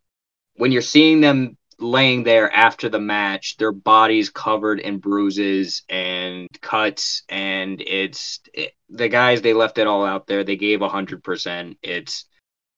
[0.55, 6.47] when you're seeing them laying there after the match, their bodies covered in bruises and
[6.61, 10.43] cuts, and it's it, the guys they left it all out there.
[10.43, 11.77] They gave hundred percent.
[11.81, 12.25] It's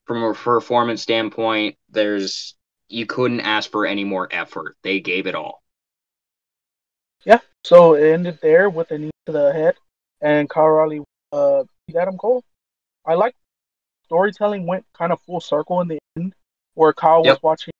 [0.09, 2.55] from a performance standpoint, there's
[2.87, 4.75] you couldn't ask for any more effort.
[4.81, 5.61] They gave it all.
[7.23, 9.75] Yeah, so it ended there with a knee to the head,
[10.19, 12.43] and Kyle O'Reilly uh, beat Adam Cole.
[13.05, 13.35] I like
[14.09, 16.33] storytelling went kind of full circle in the end,
[16.73, 17.35] where Kyle yep.
[17.35, 17.73] was watching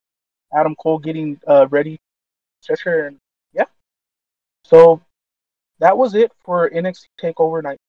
[0.53, 1.99] Adam Cole getting uh, ready,
[2.63, 3.17] Cheshire, and
[3.51, 3.65] yeah.
[4.63, 5.01] So
[5.79, 7.79] that was it for NXT Takeover Night.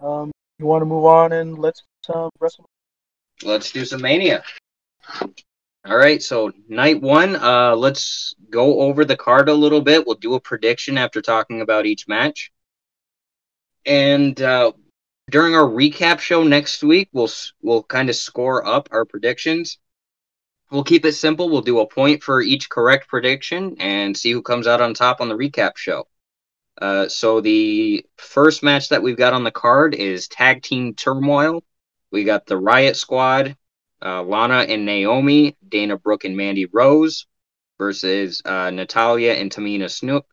[0.00, 2.64] Um, you want to move on and let's um, wrestle.
[3.42, 4.42] Let's do some Mania.
[5.84, 10.06] All right, so night one, uh, let's go over the card a little bit.
[10.06, 12.50] We'll do a prediction after talking about each match.
[13.84, 14.72] And uh,
[15.30, 17.30] during our recap show next week, we'll
[17.62, 19.78] we'll kind of score up our predictions.
[20.70, 21.48] We'll keep it simple.
[21.48, 25.20] We'll do a point for each correct prediction and see who comes out on top
[25.20, 26.06] on the recap show.
[26.80, 31.62] Uh, so the first match that we've got on the card is Tag Team Turmoil.
[32.10, 33.56] We got the Riot Squad,
[34.02, 37.26] uh, Lana and Naomi, Dana Brooke and Mandy Rose
[37.78, 39.86] versus uh, Natalya and Tamina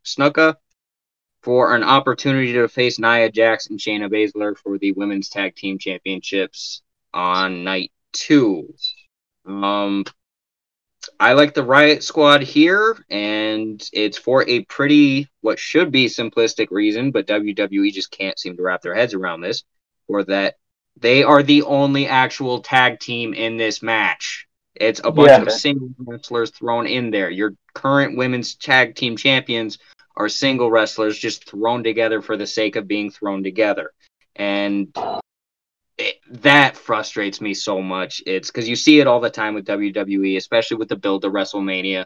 [0.06, 0.56] Snuka
[1.48, 5.80] for an opportunity to face Nia Jax and Shayna Baszler for the Women's Tag Team
[5.80, 6.82] Championships
[7.14, 8.74] on night two.
[9.46, 10.04] Um,
[11.18, 16.68] I like the Riot Squad here, and it's for a pretty, what should be simplistic
[16.70, 19.64] reason, but WWE just can't seem to wrap their heads around this,
[20.10, 20.56] or that
[21.00, 24.50] they are the only actual tag team in this match.
[24.76, 25.44] It's a bunch yeah.
[25.44, 27.30] of single wrestlers thrown in there.
[27.30, 29.78] Your current women's tag team champions
[30.18, 33.94] are single wrestlers just thrown together for the sake of being thrown together.
[34.36, 34.96] And
[35.98, 38.24] it, that frustrates me so much.
[38.26, 41.30] It's because you see it all the time with WWE, especially with the build to
[41.30, 42.06] WrestleMania.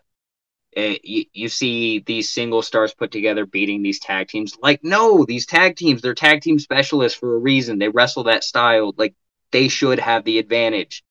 [0.74, 4.58] It, you, you see these single stars put together beating these tag teams.
[4.62, 7.80] Like, no, these tag teams, they're tag team specialists for a reason.
[7.80, 8.94] They wrestle that style.
[8.98, 9.16] Like,
[9.52, 11.04] they should have the advantage.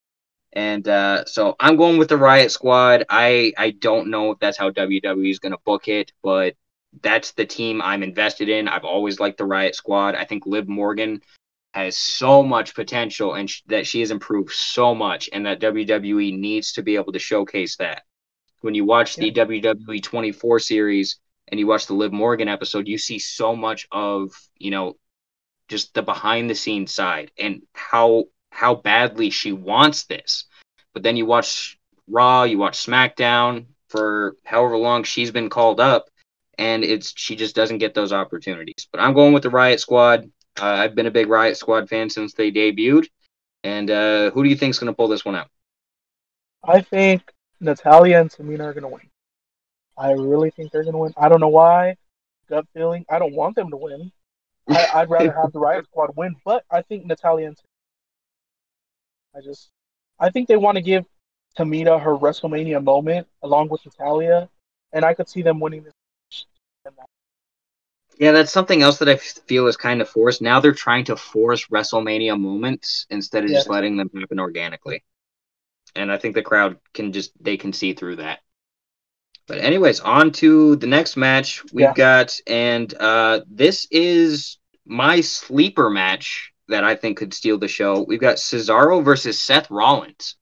[0.53, 3.05] And uh, so I'm going with the Riot Squad.
[3.09, 6.57] I, I don't know if that's how WWE is going to book it, but
[7.03, 8.69] that's the team I'm invested in.
[8.69, 10.15] I've always liked the Riot Squad.
[10.15, 11.21] I think Liv Morgan
[11.73, 16.39] has so much potential and sh- that she has improved so much, and that WWE
[16.39, 18.03] needs to be able to showcase that.
[18.61, 19.31] When you watch yeah.
[19.31, 21.19] the WWE 24 series
[21.49, 24.97] and you watch the Liv Morgan episode, you see so much of you know
[25.69, 30.47] just the behind the scenes side and how how badly she wants this.
[30.93, 31.79] But then you watch
[32.09, 36.10] Raw, you watch SmackDown for however long she's been called up,
[36.61, 38.87] and it's she just doesn't get those opportunities.
[38.93, 40.31] But I'm going with the Riot Squad.
[40.61, 43.07] Uh, I've been a big Riot Squad fan since they debuted.
[43.65, 45.49] And uh, who do you think is going to pull this one out?
[46.63, 47.23] I think
[47.61, 49.09] Natalya and Tamina are going to win.
[49.97, 51.15] I really think they're going to win.
[51.17, 51.97] I don't know why.
[52.49, 53.07] Gut feeling.
[53.09, 54.13] I don't want them to win.
[54.69, 59.41] I, would rather have the Riot Squad win, but I think Natalya and Tamina, I
[59.41, 59.71] just,
[60.19, 61.07] I think they want to give
[61.59, 64.49] Tamina her WrestleMania moment along with Natalya,
[64.93, 65.95] and I could see them winning this
[68.21, 70.43] Yeah, that's something else that I feel is kind of forced.
[70.43, 73.57] Now they're trying to force WrestleMania moments instead of yeah.
[73.57, 75.03] just letting them happen organically.
[75.97, 78.41] And I think the crowd can just they can see through that.
[79.47, 81.95] But anyways, on to the next match we've yeah.
[81.95, 88.03] got, and uh, this is my sleeper match that I think could steal the show.
[88.03, 90.37] We've got Cesaro versus Seth Rollins.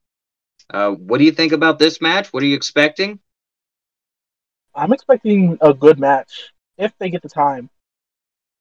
[0.69, 2.33] Uh, what do you think about this match?
[2.33, 3.21] What are you expecting?
[4.75, 7.69] I'm expecting a good match if they get the time.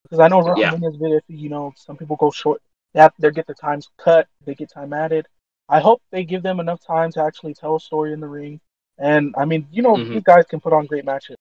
[0.04, 0.90] Because I know WrestleMania yeah.
[0.90, 2.62] is very You know, some people go short.
[2.94, 4.28] They have, they get the times cut.
[4.46, 5.28] They get time added.
[5.70, 8.60] I hope they give them enough time to actually tell a story in the ring.
[8.98, 10.14] And I mean, you know, mm-hmm.
[10.14, 11.36] these guys can put on great matches.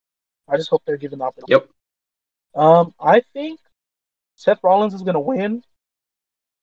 [0.48, 1.64] I just hope they're given the opportunity.
[2.54, 2.62] Yep.
[2.62, 3.60] Um, I think
[4.36, 5.62] Seth Rollins is going to win,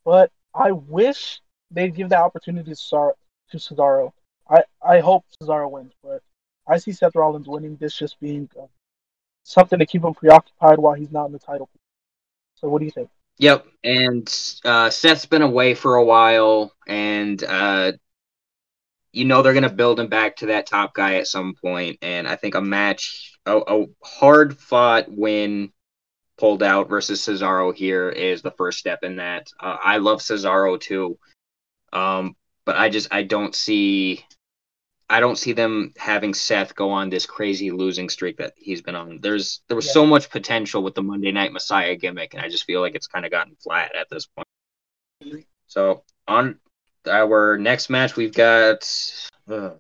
[0.04, 1.42] but I wish
[1.72, 3.14] they'd give the opportunity to Cesaro.
[3.52, 4.12] To Cesaro.
[4.50, 6.22] I, I hope Cesaro wins, but
[6.68, 7.78] I see Seth Rollins winning.
[7.78, 8.66] This just being uh,
[9.44, 11.70] something to keep him preoccupied while he's not in the title.
[12.56, 13.10] So, what do you think?
[13.38, 17.94] Yep, and uh, Seth's been away for a while, and uh,
[19.12, 22.00] you know they're gonna build him back to that top guy at some point.
[22.02, 25.72] And I think a match, a, a hard fought win
[26.38, 29.48] pulled out versus Cesaro here is the first step in that.
[29.60, 31.18] Uh, I love Cesaro too,
[31.92, 32.36] um,
[32.66, 34.24] but I just I don't see
[35.10, 38.96] I don't see them having Seth go on this crazy losing streak that he's been
[38.96, 39.20] on.
[39.22, 39.94] There's there was yeah.
[39.94, 43.08] so much potential with the Monday Night Messiah gimmick, and I just feel like it's
[43.08, 45.46] kind of gotten flat at this point.
[45.68, 46.60] So on
[47.08, 48.90] our next match, we've got.
[49.50, 49.72] Uh,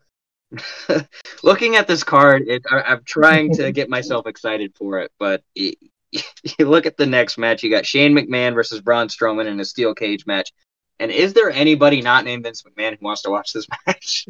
[1.43, 5.43] looking at this card, it, I, am trying to get myself excited for it, but
[5.55, 5.77] it,
[6.59, 7.63] you look at the next match.
[7.63, 10.51] You got Shane McMahon versus Braun Strowman in a steel cage match.
[10.99, 14.27] And is there anybody not named Vince McMahon who wants to watch this match?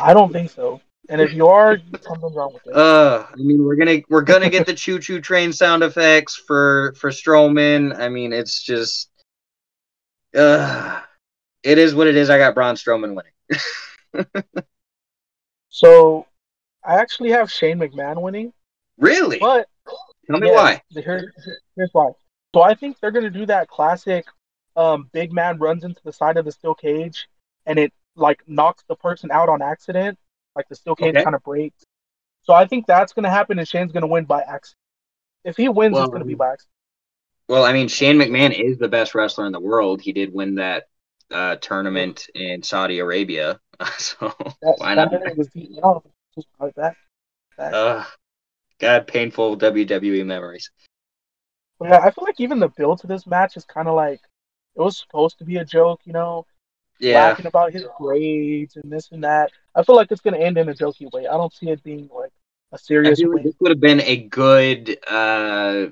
[0.00, 0.80] I don't think so.
[1.08, 2.76] And if you are, something's wrong with it.
[2.76, 6.94] Uh, I mean, we're gonna we're gonna get the choo choo train sound effects for
[6.96, 7.98] for Strowman.
[7.98, 9.10] I mean, it's just,
[10.36, 11.00] uh,
[11.64, 12.30] it is what it is.
[12.30, 14.44] I got Braun Strowman winning.
[15.68, 16.26] so,
[16.84, 18.52] I actually have Shane McMahon winning.
[18.96, 19.38] Really?
[19.40, 19.66] But
[20.30, 20.82] tell me yeah, why.
[20.90, 21.32] Here,
[21.74, 22.10] here's why.
[22.54, 24.26] So I think they're gonna do that classic,
[24.76, 27.28] um, big man runs into the side of the steel cage,
[27.66, 30.18] and it like knocks the person out on accident,
[30.54, 31.24] like the steel cage okay.
[31.24, 31.82] kind of breaks.
[32.42, 34.76] So I think that's going to happen, and Shane's going to win by accident.
[35.44, 36.72] If he wins, well, it's going to be by accident.
[37.48, 40.00] Well, I mean, Shane McMahon is the best wrestler in the world.
[40.00, 40.84] He did win that
[41.30, 43.58] uh, tournament in Saudi Arabia,
[43.98, 45.12] so that, why not?
[45.36, 45.48] Was
[46.60, 46.94] like that.
[47.58, 47.74] that.
[47.74, 48.04] Uh,
[48.78, 50.70] God, painful WWE memories.
[51.82, 54.20] Yeah, I feel like even the build to this match is kind of like
[54.76, 56.46] it was supposed to be a joke, you know
[57.00, 57.28] yeah.
[57.28, 59.50] laughing about his grades and this and that.
[59.74, 61.26] I feel like it's going to end in a jokey way.
[61.26, 62.32] I don't see it being like
[62.72, 63.18] a serious.
[63.18, 65.86] I feel like this would have been a good uh,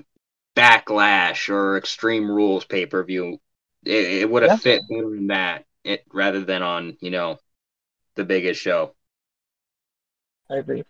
[0.55, 3.39] backlash or Extreme Rules pay per view.
[3.83, 4.57] It, it would have yeah.
[4.57, 7.39] fit better in that, it rather than on you know
[8.15, 8.93] the biggest show.
[10.49, 10.83] I agree.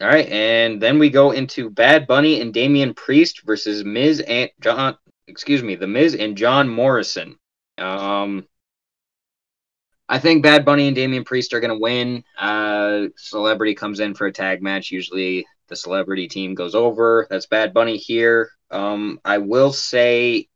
[0.00, 4.50] All right, and then we go into Bad Bunny and Damian Priest versus Miz and
[4.60, 4.96] John.
[5.28, 7.38] Excuse me, the Miz and John Morrison.
[7.78, 8.46] Um,
[10.12, 12.22] I think Bad Bunny and Damian Priest are going to win.
[12.38, 14.90] Uh, celebrity comes in for a tag match.
[14.90, 17.26] Usually the celebrity team goes over.
[17.30, 18.50] That's Bad Bunny here.
[18.70, 20.50] Um, I will say,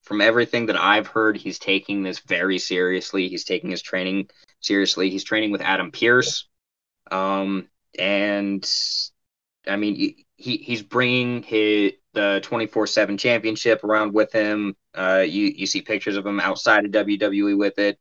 [0.00, 3.28] from everything that I've heard, he's taking this very seriously.
[3.28, 5.10] He's taking his training seriously.
[5.10, 6.48] He's training with Adam Pearce.
[7.10, 8.66] Um, and
[9.68, 14.74] I mean, he, he's bringing his, the 24 7 championship around with him.
[14.94, 17.98] Uh, you, you see pictures of him outside of WWE with it.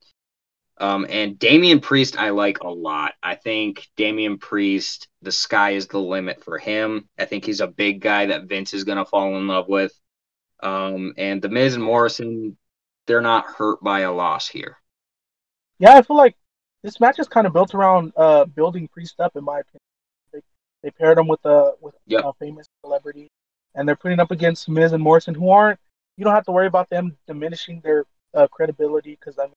[0.81, 3.13] Um, and Damian Priest, I like a lot.
[3.21, 7.07] I think Damian Priest, the sky is the limit for him.
[7.19, 9.93] I think he's a big guy that Vince is going to fall in love with.
[10.63, 12.57] Um, and The Miz and Morrison,
[13.05, 14.77] they're not hurt by a loss here.
[15.77, 16.35] Yeah, I feel like
[16.81, 19.81] this match is kind of built around uh, building Priest up, in my opinion.
[20.33, 20.41] They,
[20.81, 22.23] they paired him with a with yep.
[22.25, 23.27] a famous celebrity,
[23.75, 25.79] and they're putting up against Miz and Morrison, who aren't.
[26.17, 29.53] You don't have to worry about them diminishing their uh, credibility because I mean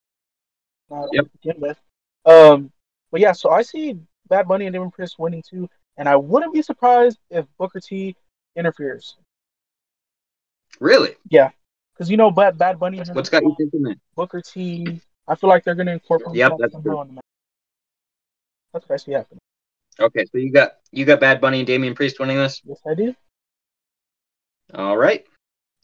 [0.91, 1.24] uh, yep.
[1.24, 1.78] to begin with.
[2.26, 2.72] Um,
[3.11, 6.53] but yeah, so I see Bad Bunny and Damian Priest winning too, and I wouldn't
[6.53, 8.16] be surprised if Booker T
[8.57, 9.16] interferes.
[10.80, 11.14] Really?
[11.28, 11.51] Yeah,
[11.95, 13.03] because you know, Bad Bad Bunny.
[13.12, 13.97] What's got you thinking that?
[14.16, 15.01] Booker T.
[15.26, 16.37] I feel like they're going to incorporate.
[16.37, 17.09] Yep, that's true.
[18.72, 19.41] That's what I see happening.
[20.01, 22.61] Okay, so you got you got Bad Bunny and Damian Priest winning this.
[22.64, 23.14] Yes, I do.
[24.74, 25.24] All right.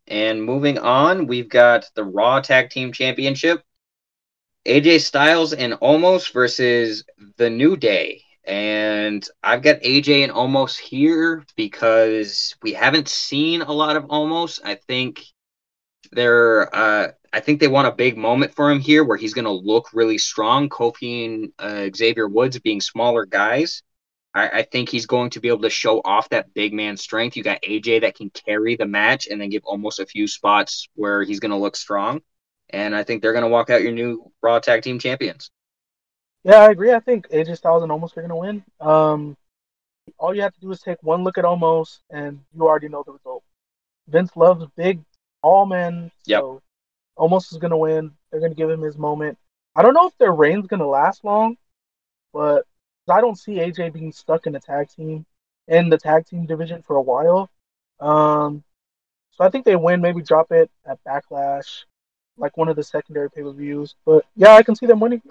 [0.09, 3.63] And moving on, we've got the Raw Tag Team Championship.
[4.67, 7.05] AJ Styles and Omos versus
[7.39, 8.23] The New Day.
[8.45, 14.61] And I've got AJ and Omos here because we haven't seen a lot of Omos.
[14.63, 15.25] I think
[16.13, 19.45] they're uh, I think they want a big moment for him here where he's going
[19.45, 20.69] to look really strong.
[20.69, 23.83] Kofi and uh, Xavier Woods being smaller guys.
[24.35, 27.37] I, I, think he's going to be able to show off that big man strength.
[27.37, 30.89] You got AJ that can carry the match and then give Omos a few spots
[30.95, 32.21] where he's going to look strong.
[32.73, 35.51] And I think they're going to walk out your new Raw Tag Team Champions.
[36.45, 36.93] Yeah, I agree.
[36.93, 38.65] I think AJ Styles and Omos are going to win.
[38.81, 39.37] Um,
[40.19, 43.03] all you have to do is take one look at Omos, and you already know
[43.05, 43.43] the result.
[44.09, 45.01] Vince loves big,
[45.43, 46.11] all men.
[46.27, 46.41] Yep.
[46.41, 46.63] So
[47.19, 48.13] Omos is going to win.
[48.31, 49.37] They're going to give him his moment.
[49.77, 51.57] I don't know if their reign's going to last long,
[52.33, 52.65] but
[53.09, 55.27] I don't see AJ being stuck in the tag team
[55.69, 57.49] in the tag team division for a while.
[58.01, 58.65] Um,
[59.33, 60.01] so I think they win.
[60.01, 61.85] Maybe drop it at Backlash,
[62.41, 63.95] like one of the secondary pay per views.
[64.05, 65.23] But yeah, I can see them winning.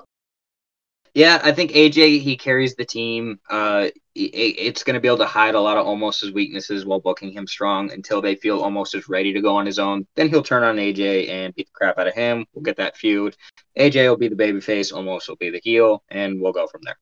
[1.15, 3.39] Yeah, I think AJ he carries the team.
[3.49, 7.31] Uh, it's going to be able to hide a lot of Omos's weaknesses while booking
[7.31, 10.05] him strong until they feel Omos is ready to go on his own.
[10.15, 12.45] Then he'll turn on AJ and beat the crap out of him.
[12.53, 13.35] We'll get that feud.
[13.77, 16.97] AJ will be the babyface, Omos will be the heel, and we'll go from there.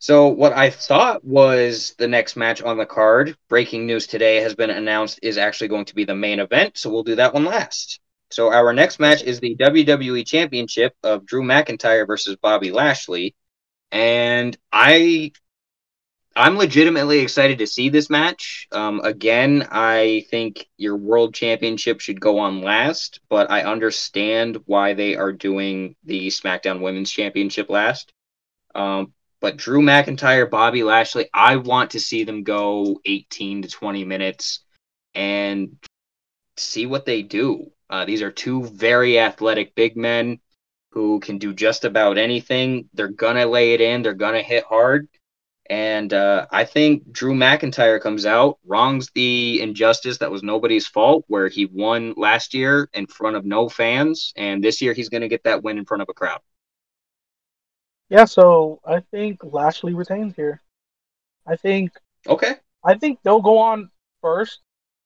[0.00, 4.54] So what I thought was the next match on the card, breaking news today has
[4.54, 6.78] been announced is actually going to be the main event.
[6.78, 8.00] So we'll do that one last.
[8.30, 13.34] So our next match is the WWE Championship of Drew McIntyre versus Bobby Lashley,
[13.90, 15.32] and I
[16.36, 18.68] I'm legitimately excited to see this match.
[18.70, 24.94] Um, again, I think your World Championship should go on last, but I understand why
[24.94, 28.12] they are doing the SmackDown Women's Championship last.
[28.72, 34.04] Um, but Drew McIntyre, Bobby Lashley, I want to see them go 18 to 20
[34.04, 34.60] minutes
[35.14, 35.76] and
[36.56, 37.70] see what they do.
[37.90, 40.40] Uh, these are two very athletic big men
[40.90, 42.88] who can do just about anything.
[42.94, 44.02] They're gonna lay it in.
[44.02, 45.08] They're gonna hit hard.
[45.70, 51.24] And uh, I think Drew McIntyre comes out, wrongs the injustice that was nobody's fault,
[51.28, 55.20] where he won last year in front of no fans, and this year he's going
[55.20, 56.40] to get that win in front of a crowd.
[58.08, 60.60] Yeah, so I think Lashley retains here.
[61.46, 61.92] I think.
[62.26, 62.54] Okay.
[62.84, 63.90] I think they'll go on
[64.20, 64.60] first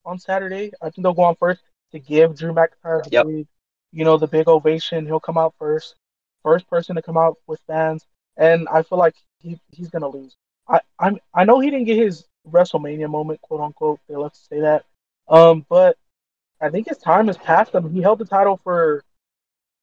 [0.04, 0.72] on Saturday.
[0.80, 3.26] I think they'll go on first to give Drew McIntyre the yep.
[3.26, 3.46] big,
[3.92, 5.06] you know, the big ovation.
[5.06, 5.94] He'll come out first,
[6.42, 8.04] first person to come out with fans,
[8.36, 10.36] and I feel like he he's gonna lose.
[10.68, 14.00] I I'm I know he didn't get his WrestleMania moment, quote unquote.
[14.08, 14.84] They love to say that,
[15.28, 15.96] um, but
[16.60, 17.92] I think his time has passed him.
[17.92, 19.04] He held the title for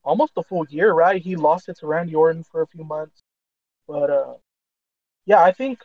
[0.03, 1.21] almost a full year, right?
[1.21, 3.21] He lost it to Randy Orton for a few months,
[3.87, 4.33] but uh,
[5.25, 5.79] yeah, I think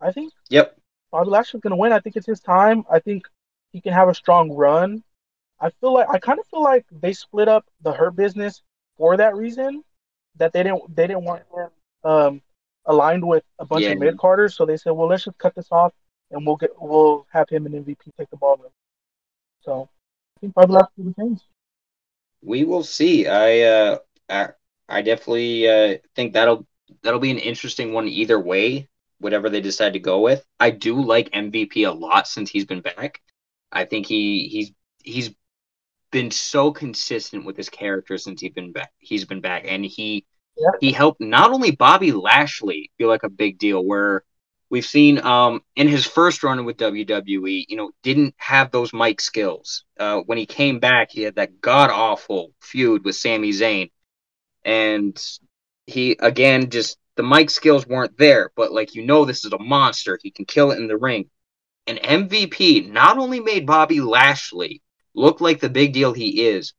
[0.00, 0.76] I think yep.
[1.10, 1.92] Bobby Lashley's gonna win.
[1.92, 2.84] I think it's his time.
[2.90, 3.26] I think
[3.72, 5.02] he can have a strong run.
[5.60, 8.62] I feel like I kind of feel like they split up the Hurt business
[8.96, 9.82] for that reason.
[10.36, 11.70] That they didn't they didn't want him
[12.04, 12.42] um,
[12.86, 13.90] aligned with a bunch yeah.
[13.90, 15.92] of mid carders, so they said, well, let's just cut this off
[16.30, 18.60] and we'll get we'll have him and MVP take the ball.
[19.62, 19.88] So
[20.36, 21.44] I think Bobby Lashley retains.
[22.44, 23.26] We will see.
[23.26, 24.48] I uh, I,
[24.88, 26.66] I definitely uh, think that'll
[27.02, 28.88] that'll be an interesting one either way.
[29.18, 32.80] Whatever they decide to go with, I do like MVP a lot since he's been
[32.80, 33.22] back.
[33.72, 34.72] I think he he's
[35.02, 35.34] he's
[36.10, 38.92] been so consistent with his character since he's been back.
[38.98, 40.26] He's been back, and he
[40.56, 40.70] yeah.
[40.80, 44.24] he helped not only Bobby Lashley feel like a big deal, where
[44.70, 49.20] we've seen um in his first run with WWE, you know, didn't have those mic
[49.20, 49.84] skills.
[49.98, 53.90] Uh, when he came back, he had that god awful feud with Sami Zayn,
[54.64, 55.20] and
[55.86, 58.50] he again just the mic skills weren't there.
[58.56, 60.18] But like you know, this is a monster.
[60.22, 61.30] He can kill it in the ring.
[61.86, 64.82] And MVP not only made Bobby Lashley
[65.14, 66.72] look like the big deal he is.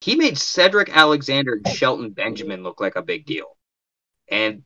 [0.00, 3.56] He made Cedric Alexander and Shelton Benjamin look like a big deal.
[4.28, 4.64] And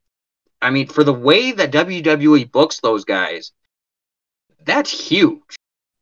[0.64, 3.52] I mean, for the way that WWE books those guys,
[4.64, 5.42] that's huge.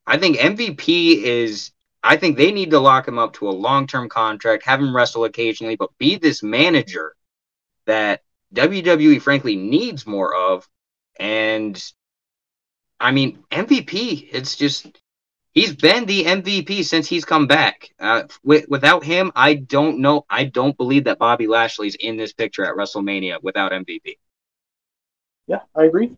[0.06, 3.88] I think MVP is, I think they need to lock him up to a long
[3.88, 7.16] term contract, have him wrestle occasionally, but be this manager
[7.86, 8.22] that
[8.54, 10.68] WWE frankly needs more of.
[11.18, 11.82] And
[13.00, 14.86] I mean, MVP, it's just,
[15.50, 17.88] he's been the MVP since he's come back.
[17.98, 20.24] Uh, w- without him, I don't know.
[20.30, 24.18] I don't believe that Bobby Lashley's in this picture at WrestleMania without MVP.
[25.46, 26.16] Yeah, I agree.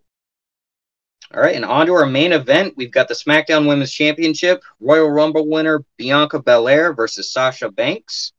[1.35, 2.75] All right, and on to our main event.
[2.77, 8.33] We've got the SmackDown Women's Championship, Royal Rumble winner Bianca Belair versus Sasha Banks.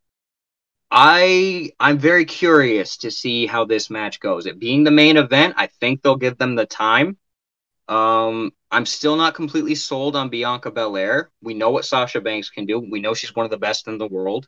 [0.91, 4.45] I I'm very curious to see how this match goes.
[4.45, 7.17] It being the main event, I think they'll give them the time.
[7.87, 11.31] Um, I'm still not completely sold on Bianca Belair.
[11.41, 12.79] We know what Sasha Banks can do.
[12.79, 14.47] We know she's one of the best in the world.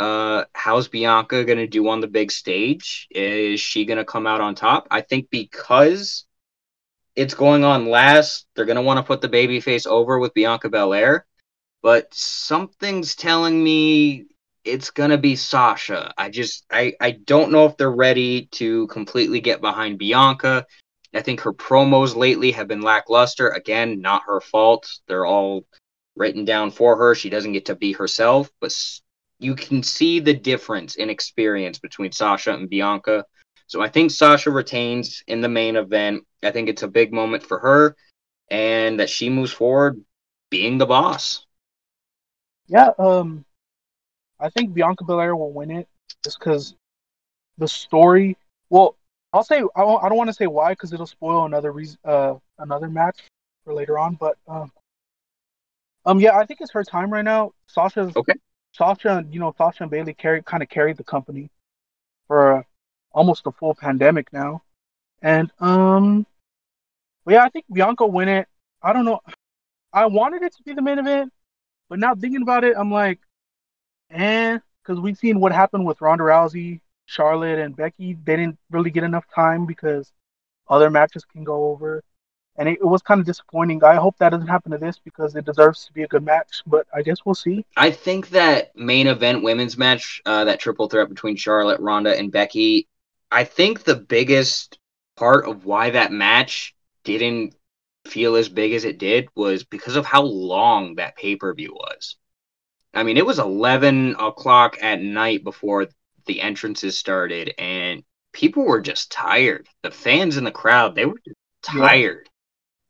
[0.00, 3.06] Uh, how's Bianca going to do on the big stage?
[3.10, 4.88] Is she going to come out on top?
[4.90, 6.24] I think because
[7.14, 10.70] it's going on last, they're going to want to put the babyface over with Bianca
[10.70, 11.26] Belair.
[11.82, 14.24] But something's telling me
[14.64, 16.14] it's going to be Sasha.
[16.16, 20.64] I just, I, I don't know if they're ready to completely get behind Bianca.
[21.12, 23.50] I think her promos lately have been lackluster.
[23.50, 24.90] Again, not her fault.
[25.08, 25.66] They're all
[26.16, 27.14] written down for her.
[27.14, 28.74] She doesn't get to be herself, but
[29.40, 33.24] you can see the difference in experience between Sasha and Bianca.
[33.66, 36.26] So I think Sasha retains in the main event.
[36.42, 37.96] I think it's a big moment for her
[38.50, 40.00] and that she moves forward
[40.50, 41.46] being the boss.
[42.68, 43.44] Yeah, um
[44.38, 45.88] I think Bianca Belair will win it
[46.22, 46.74] just cuz
[47.58, 48.36] the story,
[48.68, 48.96] well,
[49.32, 51.98] I'll say I don't, I don't want to say why because it'll spoil another reason,
[52.04, 53.20] uh, another match
[53.64, 54.16] for later on.
[54.16, 54.72] But um,
[56.04, 57.52] um, yeah, I think it's her time right now.
[57.68, 58.34] Sasha's okay.
[58.72, 61.50] Sasha, you know, Sasha and Bayley carry kind of carried the company
[62.26, 62.64] for
[63.12, 64.62] almost a full pandemic now,
[65.22, 66.26] and um,
[67.24, 68.48] but yeah, I think Bianca win it.
[68.82, 69.20] I don't know.
[69.92, 71.32] I wanted it to be the main event,
[71.88, 73.18] but now thinking about it, I'm like,
[74.10, 78.90] eh, because we've seen what happened with Ronda Rousey Charlotte and Becky, they didn't really
[78.90, 80.12] get enough time because
[80.68, 82.02] other matches can go over.
[82.56, 83.82] And it, it, was kind of disappointing.
[83.82, 86.62] I hope that doesn't happen to this because it deserves to be a good match,
[86.66, 87.64] but I guess we'll see.
[87.76, 92.30] I think that main event women's match, uh, that triple threat between Charlotte, Ronda, and
[92.30, 92.88] Becky,
[93.30, 94.78] I think the biggest
[95.16, 96.74] part of why that match
[97.04, 97.54] didn't
[98.06, 101.72] feel as big as it did was because of how long that pay per view
[101.72, 102.16] was.
[102.94, 105.86] I mean, it was 11 o'clock at night before
[106.26, 109.68] the entrances started and people were just tired.
[109.82, 111.20] The fans in the crowd, they were
[111.62, 112.29] tired.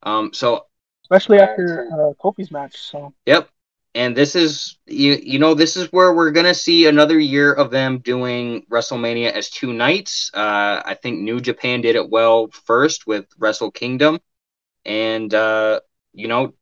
[0.02, 0.66] Um, so
[1.02, 2.76] especially after uh, Kofi's match.
[2.78, 3.48] So yep.
[3.94, 7.72] And this is you you know this is where we're gonna see another year of
[7.72, 10.30] them doing WrestleMania as two nights.
[10.32, 14.20] Uh, I think New Japan did it well first with Wrestle Kingdom,
[14.84, 15.80] and uh,
[16.12, 16.54] you know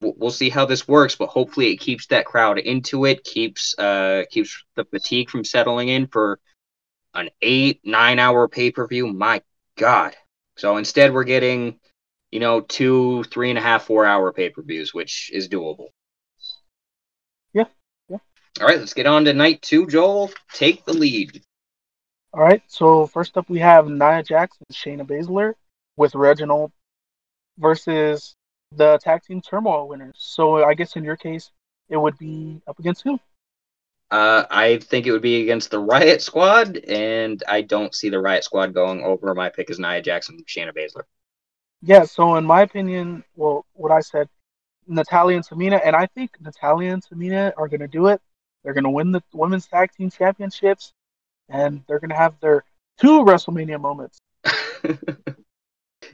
[0.00, 4.22] we'll see how this works, but hopefully it keeps that crowd into it, keeps uh
[4.30, 6.38] keeps the fatigue from settling in for
[7.14, 9.08] an eight nine hour pay per view.
[9.08, 9.42] My
[9.76, 10.14] God!
[10.56, 11.80] So instead, we're getting
[12.36, 15.86] you know two three and a half four hour pay per views, which is doable.
[17.54, 17.64] Yeah,
[18.10, 18.18] yeah.
[18.60, 19.86] All right, let's get on to night two.
[19.86, 21.42] Joel, take the lead.
[22.34, 25.54] All right, so first up we have Nia Jax and Shayna Baszler
[25.96, 26.72] with Reginald
[27.56, 28.34] versus
[28.70, 30.16] the tag team turmoil winners.
[30.18, 31.50] So I guess in your case,
[31.88, 33.18] it would be up against who?
[34.10, 38.20] Uh, I think it would be against the Riot Squad, and I don't see the
[38.20, 39.34] Riot Squad going over.
[39.34, 41.04] My pick is Nia Jax and, Shayna Baszler.
[41.82, 44.28] Yeah, so in my opinion, well, what I said,
[44.86, 48.20] Natalya and Tamina, and I think Natalya and Tamina are going to do it.
[48.62, 50.92] They're going to win the women's tag team championships,
[51.48, 52.64] and they're going to have their
[52.98, 54.18] two WrestleMania moments.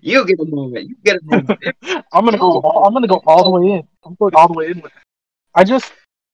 [0.02, 0.88] You get a moment.
[0.88, 1.60] You get a moment.
[2.12, 2.60] I'm gonna go.
[2.60, 3.88] I'm gonna go all the way in.
[4.04, 4.86] I'm going all the way in with.
[4.86, 5.02] It.
[5.54, 5.92] I just,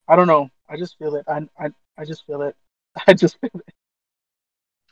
[0.09, 0.51] I don't know.
[0.71, 1.25] I just feel it.
[1.29, 2.57] I, I, I just feel it.
[3.07, 3.75] I just feel it.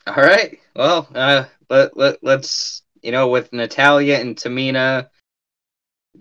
[0.05, 0.59] All right.
[0.75, 5.09] Well, uh, let let let's you know with Natalya and Tamina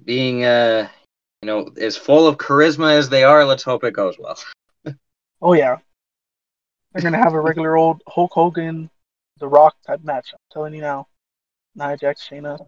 [0.05, 0.89] being uh
[1.43, 4.39] you know as full of charisma as they are, let's hope it goes well.
[5.43, 5.77] oh yeah,
[6.93, 8.91] they're gonna have a regular old Hulk Hogan,
[9.39, 10.31] The Rock type match.
[10.33, 11.09] I'm telling you now.
[11.75, 12.59] Nia Jax, Shayna,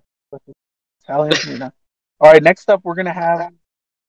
[1.02, 1.72] Italian Nina.
[2.20, 3.52] All right, next up we're gonna have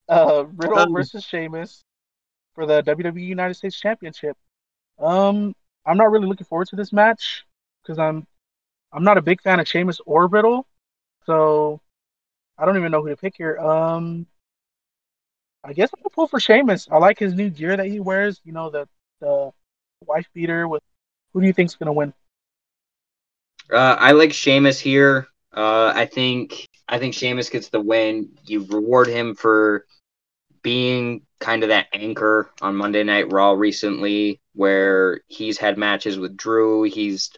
[0.09, 1.81] uh, Riddle um, versus Sheamus
[2.53, 4.35] for the WWE United States Championship.
[4.97, 7.45] Um, I'm not really looking forward to this match
[7.81, 8.27] because I'm
[8.91, 10.65] I'm not a big fan of Sheamus or Riddle,
[11.25, 11.81] so
[12.57, 13.57] I don't even know who to pick here.
[13.57, 14.25] Um,
[15.63, 16.87] I guess gonna pull for Sheamus.
[16.91, 18.41] I like his new gear that he wears.
[18.43, 18.87] You know the
[19.19, 19.51] the
[20.05, 20.81] wife beater with.
[21.33, 22.13] Who do you think's gonna win?
[23.71, 25.27] Uh, I like Sheamus here.
[25.53, 28.29] Uh, I think I think Sheamus gets the win.
[28.45, 29.85] You reward him for
[30.61, 36.35] being kind of that anchor on Monday Night Raw recently, where he's had matches with
[36.35, 36.83] Drew.
[36.83, 37.29] He's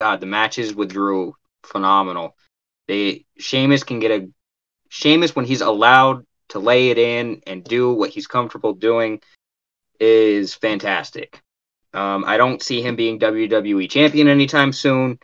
[0.00, 2.36] God, the matches with Drew phenomenal.
[2.86, 4.28] They Sheamus can get a
[4.88, 9.20] Sheamus when he's allowed to lay it in and do what he's comfortable doing
[10.00, 11.42] is fantastic.
[11.92, 15.18] Um, I don't see him being WWE champion anytime soon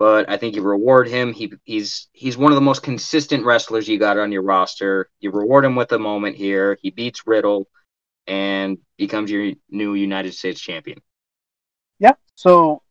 [0.00, 1.34] but I think you reward him.
[1.34, 5.10] He he's he's one of the most consistent wrestlers you got on your roster.
[5.20, 6.78] You reward him with a moment here.
[6.80, 7.68] He beats Riddle
[8.26, 11.02] and becomes your new United States champion.
[11.98, 12.14] Yeah.
[12.34, 12.82] So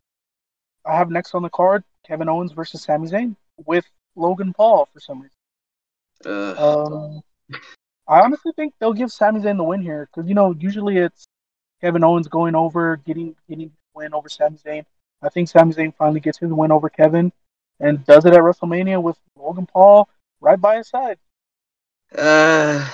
[0.90, 3.36] I have next on the card Kevin Owens versus Sami Zayn
[3.66, 3.86] with
[4.16, 5.36] Logan Paul for some reason.
[6.26, 7.22] Uh, um,
[8.08, 11.28] I honestly think they'll give Sami Zayn the win here because you know usually it's
[11.80, 14.84] Kevin Owens going over, getting getting win over Sami Zayn.
[15.22, 17.32] I think Sami Zayn finally gets his win over Kevin
[17.80, 20.10] and does it at WrestleMania with Logan Paul
[20.42, 21.20] right by his side.
[22.18, 22.90] Uh,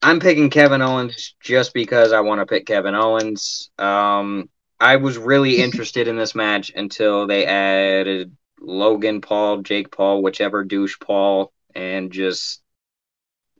[0.00, 3.70] I'm picking Kevin Owens just because I want to pick Kevin Owens.
[3.78, 4.48] Um,
[4.84, 10.62] I was really interested in this match until they added Logan Paul, Jake Paul, whichever
[10.62, 12.62] douche Paul, and just,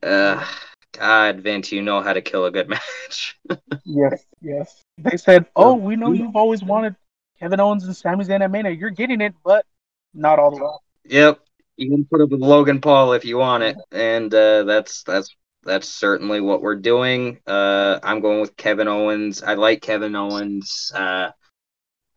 [0.03, 0.45] uh,
[0.91, 2.69] God, Vince, you know how to kill a good
[3.09, 3.39] match.
[3.85, 4.81] yes, yes.
[4.99, 6.95] They said, "Oh, we know you've always wanted
[7.39, 8.71] Kevin Owens and Sami Zayn at Mania.
[8.71, 9.65] You're getting it, but
[10.13, 10.71] not all the way."
[11.05, 11.39] Yep,
[11.77, 15.35] you can put up with Logan Paul if you want it, and uh, that's that's
[15.65, 17.39] that's certainly what we're doing.
[17.45, 19.41] Uh, I'm going with Kevin Owens.
[19.43, 20.91] I like Kevin Owens.
[20.93, 21.31] Uh,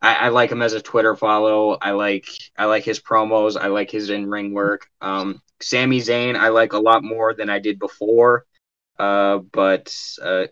[0.01, 1.77] I, I, like him as a Twitter follow.
[1.81, 2.27] I like
[2.57, 3.59] I like his promos.
[3.59, 4.87] I like his in ring work.
[5.01, 8.45] Um, Sami Zayn I like a lot more than I did before.
[8.97, 10.47] Uh, but uh,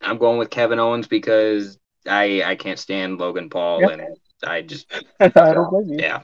[0.00, 3.90] I'm going with Kevin Owens because I I can't stand Logan Paul yep.
[3.90, 4.02] and
[4.46, 4.86] I just
[5.20, 5.98] I don't blame you.
[5.98, 6.22] Yeah.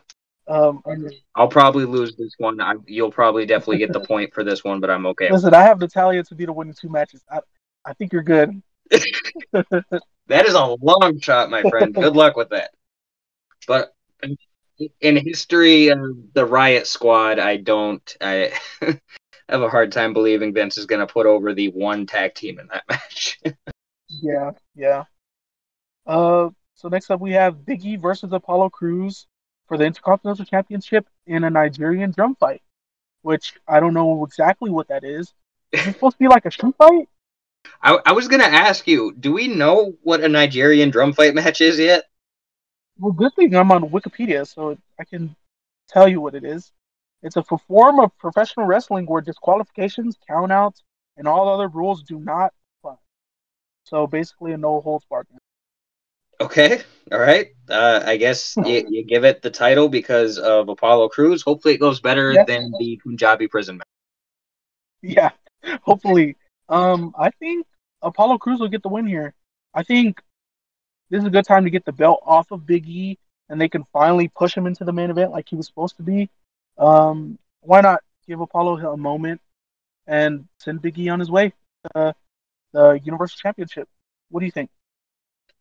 [0.50, 0.82] Um,
[1.36, 2.60] I'll probably lose this one.
[2.60, 5.30] I, you'll probably definitely get the point for this one, but I'm okay.
[5.30, 7.22] Listen, I have Natalya to be the winning two matches.
[7.30, 7.38] I,
[7.84, 8.60] I think you're good.
[9.52, 11.94] that is a long shot, my friend.
[11.94, 12.72] Good luck with that.
[13.68, 13.94] But
[15.00, 16.00] in history of
[16.32, 18.16] the Riot Squad, I don't.
[18.20, 18.52] I
[19.48, 22.58] have a hard time believing Vince is going to put over the one tag team
[22.58, 23.38] in that match.
[24.08, 25.04] yeah, yeah.
[26.06, 29.28] Uh, so next up we have Big E versus Apollo Crews
[29.70, 32.60] for the Intercontinental Championship in a Nigerian drum fight,
[33.22, 35.32] which I don't know exactly what that is.
[35.70, 37.08] Is it supposed to be like a street fight?
[37.82, 41.60] I, I was gonna ask you, do we know what a Nigerian drum fight match
[41.60, 42.02] is yet?
[42.98, 45.36] Well, good thing I'm on Wikipedia, so I can
[45.88, 46.72] tell you what it is.
[47.22, 50.82] It's a form of professional wrestling where disqualifications, countouts,
[51.16, 52.96] and all other rules do not apply.
[53.84, 55.28] So basically, a no holds barred.
[56.40, 56.82] Okay,
[57.12, 57.48] all right.
[57.68, 61.42] Uh, I guess you, you, give it the title because of Apollo Crews.
[61.42, 62.46] Hopefully, it goes better yes.
[62.46, 63.86] than the Punjabi prison match.
[65.02, 65.30] Yeah,
[65.82, 66.36] hopefully.
[66.68, 67.66] Um, I think
[68.00, 69.34] Apollo Crews will get the win here.
[69.74, 70.22] I think
[71.10, 73.18] this is a good time to get the belt off of Big E,
[73.50, 76.02] and they can finally push him into the main event like he was supposed to
[76.02, 76.30] be.
[76.78, 79.40] Um, why not give Apollo a moment
[80.06, 81.52] and send Big E on his way
[81.94, 82.14] to
[82.72, 83.88] the Universal Championship?
[84.30, 84.70] What do you think?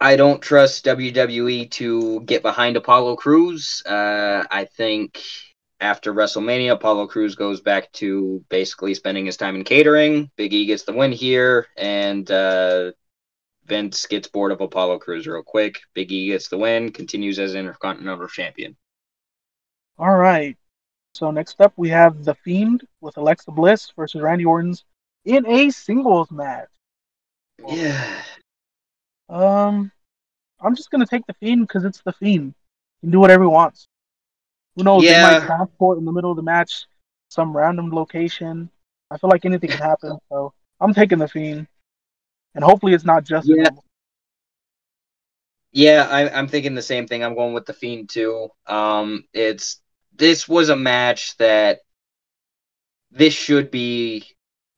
[0.01, 3.83] I don't trust WWE to get behind Apollo Crews.
[3.85, 5.21] Uh, I think
[5.81, 10.31] after WrestleMania, Apollo Crews goes back to basically spending his time in catering.
[10.37, 12.91] Big E gets the win here, and uh,
[13.65, 15.79] Vince gets bored of Apollo Crews real quick.
[15.93, 18.77] Big E gets the win, continues as Intercontinental Champion.
[19.97, 20.57] All right.
[21.13, 24.85] So next up, we have The Fiend with Alexa Bliss versus Randy Orton's
[25.25, 26.69] in a singles match.
[27.67, 28.23] Yeah.
[29.29, 29.91] Um,
[30.59, 32.53] I'm just gonna take the fiend because it's the fiend.
[33.01, 33.87] He can do whatever he wants.
[34.75, 35.03] Who knows?
[35.03, 35.29] Yeah.
[35.29, 36.85] They might transport in the middle of the match,
[37.29, 38.69] some random location.
[39.11, 40.17] I feel like anything can happen.
[40.29, 41.67] So I'm taking the fiend,
[42.55, 43.47] and hopefully it's not just.
[43.47, 43.69] Yeah.
[45.71, 47.23] Yeah, I, I'm thinking the same thing.
[47.23, 48.49] I'm going with the fiend too.
[48.65, 49.79] Um, it's
[50.15, 51.81] this was a match that
[53.11, 54.25] this should be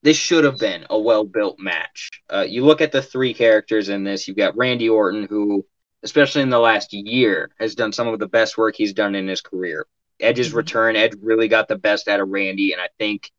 [0.02, 2.10] this should have been a well built match.
[2.28, 4.26] Uh, you look at the three characters in this.
[4.26, 5.64] You've got Randy Orton, who,
[6.02, 9.28] especially in the last year, has done some of the best work he's done in
[9.28, 9.86] his career.
[10.20, 10.58] Edge's mm-hmm.
[10.58, 13.30] return, Edge really got the best out of Randy, and I think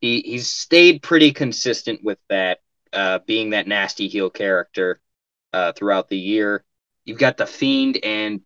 [0.00, 2.60] he he's stayed pretty consistent with that,
[2.92, 5.00] uh, being that nasty heel character
[5.52, 6.64] uh, throughout the year.
[7.04, 8.42] You've got the Fiend, and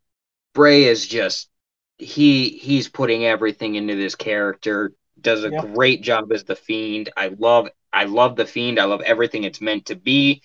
[0.53, 1.49] Bray is just
[1.99, 5.61] he he's putting everything into this character does a yeah.
[5.61, 7.11] great job as the Fiend.
[7.17, 8.79] I love I love the Fiend.
[8.79, 10.43] I love everything it's meant to be.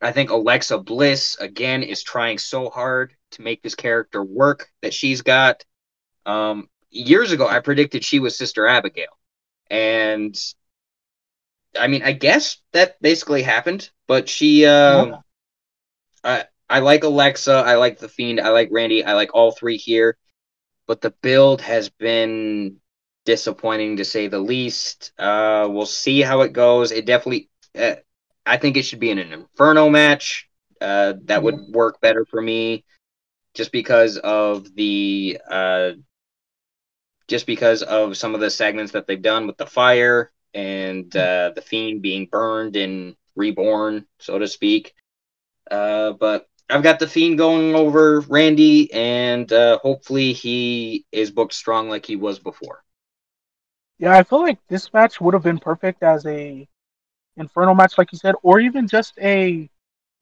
[0.00, 4.94] I think Alexa Bliss again is trying so hard to make this character work that
[4.94, 5.64] she's got.
[6.24, 9.18] Um, years ago, I predicted she was Sister Abigail,
[9.70, 10.38] and
[11.78, 13.90] I mean, I guess that basically happened.
[14.06, 15.16] But she, uh, yeah.
[16.24, 17.52] I I like Alexa.
[17.52, 18.40] I like the Fiend.
[18.40, 19.04] I like Randy.
[19.04, 20.16] I like all three here.
[20.86, 22.80] But the build has been
[23.30, 25.12] disappointing to say the least.
[25.16, 26.90] Uh, we'll see how it goes.
[26.90, 27.94] It definitely, uh,
[28.44, 30.48] I think it should be in an Inferno match.
[30.80, 32.84] Uh, that would work better for me,
[33.54, 35.92] just because of the, uh,
[37.28, 41.52] just because of some of the segments that they've done with the fire and uh,
[41.54, 44.92] the fiend being burned and reborn, so to speak.
[45.70, 51.54] Uh, but I've got the Fiend going over Randy, and uh, hopefully he is booked
[51.54, 52.82] strong like he was before.
[54.00, 56.66] Yeah, I feel like this match would have been perfect as a
[57.36, 59.68] Inferno match, like you said, or even just a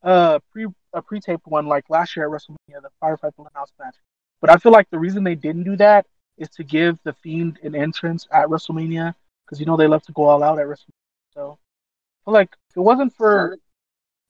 [0.02, 3.94] uh pre a pre-taped one like last year at WrestleMania, the Firefly House match.
[4.40, 6.06] But I feel like the reason they didn't do that
[6.38, 9.14] is to give the Fiend an entrance at WrestleMania
[9.46, 11.34] because you know they love to go all out at WrestleMania.
[11.34, 13.58] So, I feel like if it wasn't for,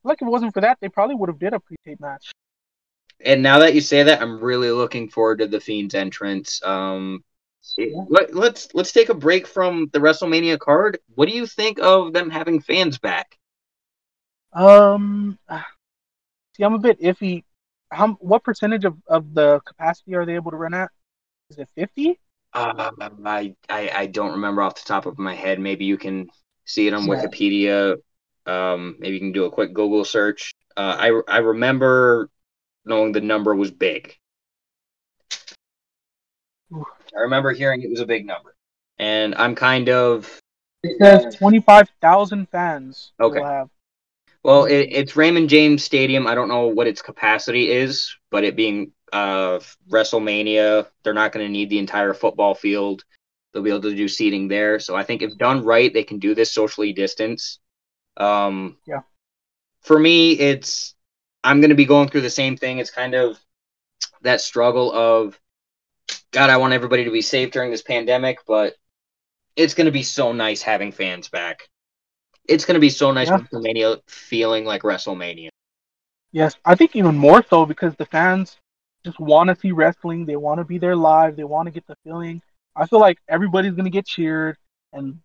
[0.04, 2.32] like if it wasn't for that, they probably would have did a pre-tape match.
[3.24, 6.62] And now that you say that, I'm really looking forward to the Fiend's entrance.
[6.62, 7.24] Um,
[7.76, 10.98] let, let's let's take a break from the WrestleMania card.
[11.14, 13.36] What do you think of them having fans back?
[14.52, 15.38] Um,
[16.56, 17.44] see, I'm a bit iffy.
[17.90, 20.90] How what percentage of, of the capacity are they able to run at?
[21.50, 22.18] Is it fifty?
[22.52, 22.90] Uh,
[23.24, 25.60] I, I I don't remember off the top of my head.
[25.60, 26.28] Maybe you can
[26.64, 27.14] see it on yeah.
[27.14, 27.96] Wikipedia.
[28.46, 30.54] Um, maybe you can do a quick Google search.
[30.76, 32.30] Uh, I I remember
[32.84, 34.14] knowing the number was big.
[37.16, 38.54] I remember hearing it was a big number,
[38.98, 40.40] and I'm kind of.
[40.82, 43.12] It says twenty five thousand fans.
[43.20, 43.64] Okay.
[44.44, 46.26] Well, it, it's Raymond James Stadium.
[46.26, 49.58] I don't know what its capacity is, but it being uh,
[49.90, 53.04] WrestleMania, they're not going to need the entire football field.
[53.52, 54.78] They'll be able to do seating there.
[54.78, 57.58] So I think if done right, they can do this socially distance.
[58.16, 59.00] Um, yeah.
[59.82, 60.94] For me, it's
[61.42, 62.78] I'm going to be going through the same thing.
[62.78, 63.38] It's kind of
[64.22, 65.38] that struggle of
[66.38, 68.76] God, I want everybody to be safe during this pandemic, but
[69.56, 71.68] it's going to be so nice having fans back.
[72.48, 73.38] It's going to be so nice yeah.
[73.38, 75.48] WrestleMania feeling like WrestleMania.
[76.30, 78.56] Yes, I think even more so because the fans
[79.04, 80.26] just want to see wrestling.
[80.26, 81.34] They want to be there live.
[81.34, 82.40] They want to get the feeling.
[82.76, 84.56] I feel like everybody's going to get cheered
[84.92, 85.18] and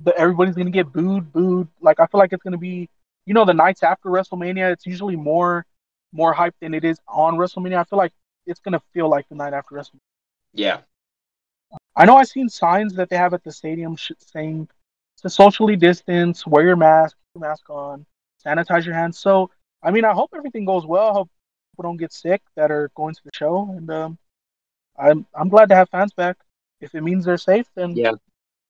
[0.00, 1.68] the, everybody's going to get booed, booed.
[1.80, 2.90] Like I feel like it's going to be,
[3.24, 4.70] you know, the nights after WrestleMania.
[4.70, 5.64] It's usually more,
[6.12, 7.78] more hype than it is on WrestleMania.
[7.78, 8.12] I feel like
[8.44, 10.00] it's going to feel like the night after WrestleMania.
[10.52, 10.80] Yeah.
[11.96, 14.68] I know I've seen signs that they have at the stadium saying
[15.18, 18.06] to socially distance, wear your mask, your mask on,
[18.44, 19.18] sanitize your hands.
[19.18, 19.50] So,
[19.82, 21.08] I mean, I hope everything goes well.
[21.08, 21.30] I hope
[21.72, 24.18] people don't get sick that are going to the show, and um,
[24.96, 26.36] I'm I'm glad to have fans back.
[26.80, 28.12] If it means they're safe, then yeah,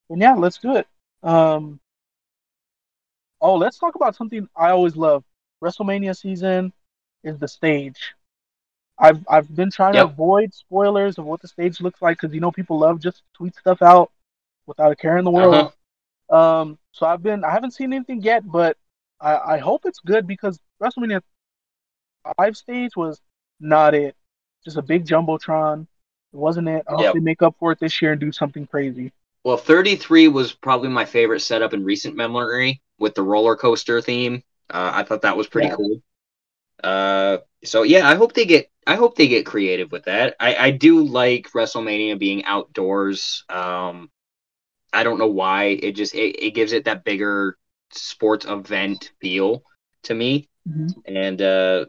[0.08, 0.86] then yeah, let's do it.
[1.22, 1.80] Um,
[3.40, 5.24] oh, let's talk about something I always love.
[5.62, 6.72] WrestleMania season
[7.24, 8.14] is the stage.
[8.98, 10.06] I've I've been trying yep.
[10.06, 13.22] to avoid spoilers of what the stage looks like because you know people love just
[13.34, 14.10] tweet stuff out
[14.66, 15.72] without a care in the world.
[16.30, 16.60] Uh-huh.
[16.60, 18.76] Um, so I've been I haven't seen anything yet, but
[19.20, 21.22] I, I hope it's good because WrestleMania
[22.36, 23.20] five stage was
[23.60, 24.16] not it.
[24.64, 25.82] Just a big jumbotron.
[26.32, 26.84] It wasn't it.
[26.88, 27.14] I hope yep.
[27.14, 29.12] they make up for it this year and do something crazy.
[29.44, 34.42] Well, 33 was probably my favorite setup in recent memory with the roller coaster theme.
[34.68, 35.76] Uh, I thought that was pretty yeah.
[35.76, 36.02] cool.
[36.82, 40.34] Uh, so yeah, I hope they get I hope they get creative with that.
[40.40, 43.44] I, I do like WrestleMania being outdoors.
[43.50, 44.10] Um,
[44.94, 45.64] I don't know why.
[45.64, 47.58] It just it, it gives it that bigger
[47.92, 49.62] sports event feel
[50.04, 50.48] to me.
[50.66, 51.00] Mm-hmm.
[51.04, 51.84] And uh,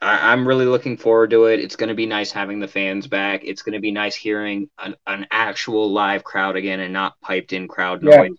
[0.00, 1.60] I, am really looking forward to it.
[1.60, 3.42] It's going to be nice having the fans back.
[3.44, 7.52] It's going to be nice hearing an, an actual live crowd again and not piped
[7.52, 8.16] in crowd yeah.
[8.16, 8.36] noise.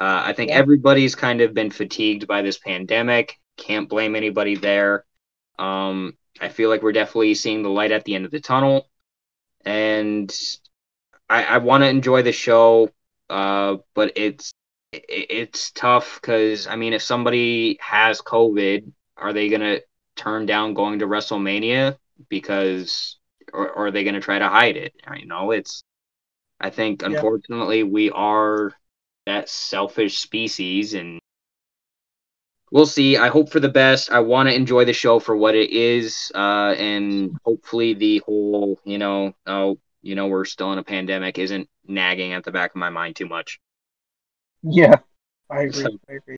[0.00, 0.56] Uh, I think yeah.
[0.56, 3.38] everybody's kind of been fatigued by this pandemic.
[3.58, 5.04] Can't blame anybody there.
[5.58, 8.88] Um, I feel like we're definitely seeing the light at the end of the tunnel,
[9.64, 10.34] and
[11.28, 12.90] I, I want to enjoy the show,
[13.28, 14.52] uh, but it's
[14.92, 19.80] it, it's tough because I mean, if somebody has COVID, are they gonna
[20.14, 21.96] turn down going to WrestleMania
[22.28, 23.16] because,
[23.52, 24.94] or, or are they gonna try to hide it?
[25.18, 25.82] You know, it's.
[26.58, 27.84] I think unfortunately yeah.
[27.84, 28.72] we are
[29.26, 31.20] that selfish species, and
[32.76, 33.16] we'll see.
[33.16, 34.12] I hope for the best.
[34.12, 38.78] I want to enjoy the show for what it is, uh, and hopefully the whole,
[38.84, 42.72] you know, oh, you know, we're still in a pandemic isn't nagging at the back
[42.72, 43.60] of my mind too much.
[44.62, 44.96] Yeah,
[45.48, 45.84] I agree.
[45.84, 46.36] So, I agree.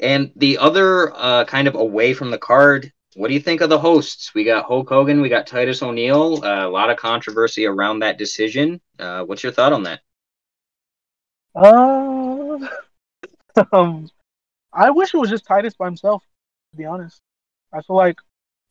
[0.00, 3.70] And the other uh, kind of away from the card, what do you think of
[3.70, 4.34] the hosts?
[4.34, 6.44] We got Hulk Hogan, we got Titus O'Neil.
[6.44, 8.80] Uh, a lot of controversy around that decision.
[8.98, 10.00] Uh, what's your thought on that?
[11.54, 12.58] Uh,
[13.72, 14.10] um,
[14.78, 16.22] I wish it was just Titus by himself.
[16.70, 17.20] To be honest,
[17.72, 18.20] I feel like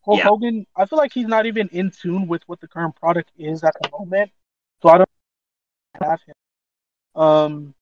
[0.06, 0.24] Hulk yeah.
[0.24, 0.66] Hogan.
[0.76, 3.74] I feel like he's not even in tune with what the current product is at
[3.82, 4.32] the moment.
[4.82, 5.10] So I don't
[6.02, 7.22] have him.
[7.22, 7.74] Um,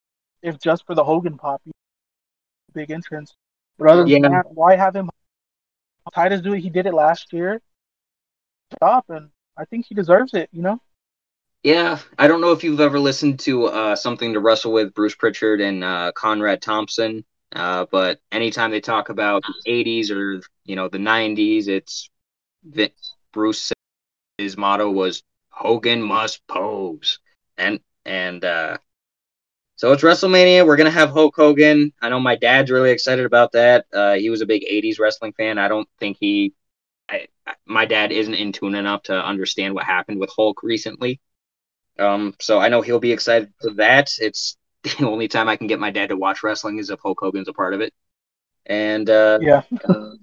[0.42, 1.62] if just for the Hogan pop,
[2.74, 3.36] big entrance.
[3.78, 4.20] But other yeah.
[4.22, 5.12] than that, why have him?
[6.14, 6.62] Titus do it.
[6.62, 7.62] He did it last year.
[8.76, 10.50] Stop, and I think he deserves it.
[10.52, 10.82] You know.
[11.62, 15.16] Yeah, I don't know if you've ever listened to uh, something to wrestle with Bruce
[15.16, 17.24] Pritchard and uh, Conrad Thompson.
[17.56, 22.10] Uh, but anytime they talk about the 80s or you know the 90s, it's
[23.32, 23.72] Bruce.
[24.38, 27.20] His motto was Hogan must pose,
[27.58, 28.78] and and uh,
[29.78, 30.66] so it's WrestleMania.
[30.66, 31.94] We're gonna have Hulk Hogan.
[32.02, 33.86] I know my dad's really excited about that.
[33.94, 35.58] Uh, he was a big '80s wrestling fan.
[35.58, 36.54] I don't think he
[37.10, 37.28] I,
[37.66, 41.20] my dad isn't in tune enough to understand what happened with Hulk recently.
[42.00, 44.12] Um, so I know he'll be excited for that.
[44.20, 44.58] It's
[45.00, 47.48] the only time I can get my dad to watch wrestling is if Hulk Hogan's
[47.48, 47.94] a part of it.
[48.66, 49.62] And uh, yeah,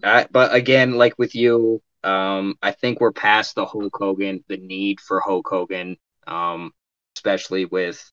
[0.02, 4.56] I, but again, like with you, um, I think we're past the Hulk Hogan, the
[4.56, 5.96] need for Hulk Hogan,
[6.26, 6.72] um,
[7.16, 8.10] especially with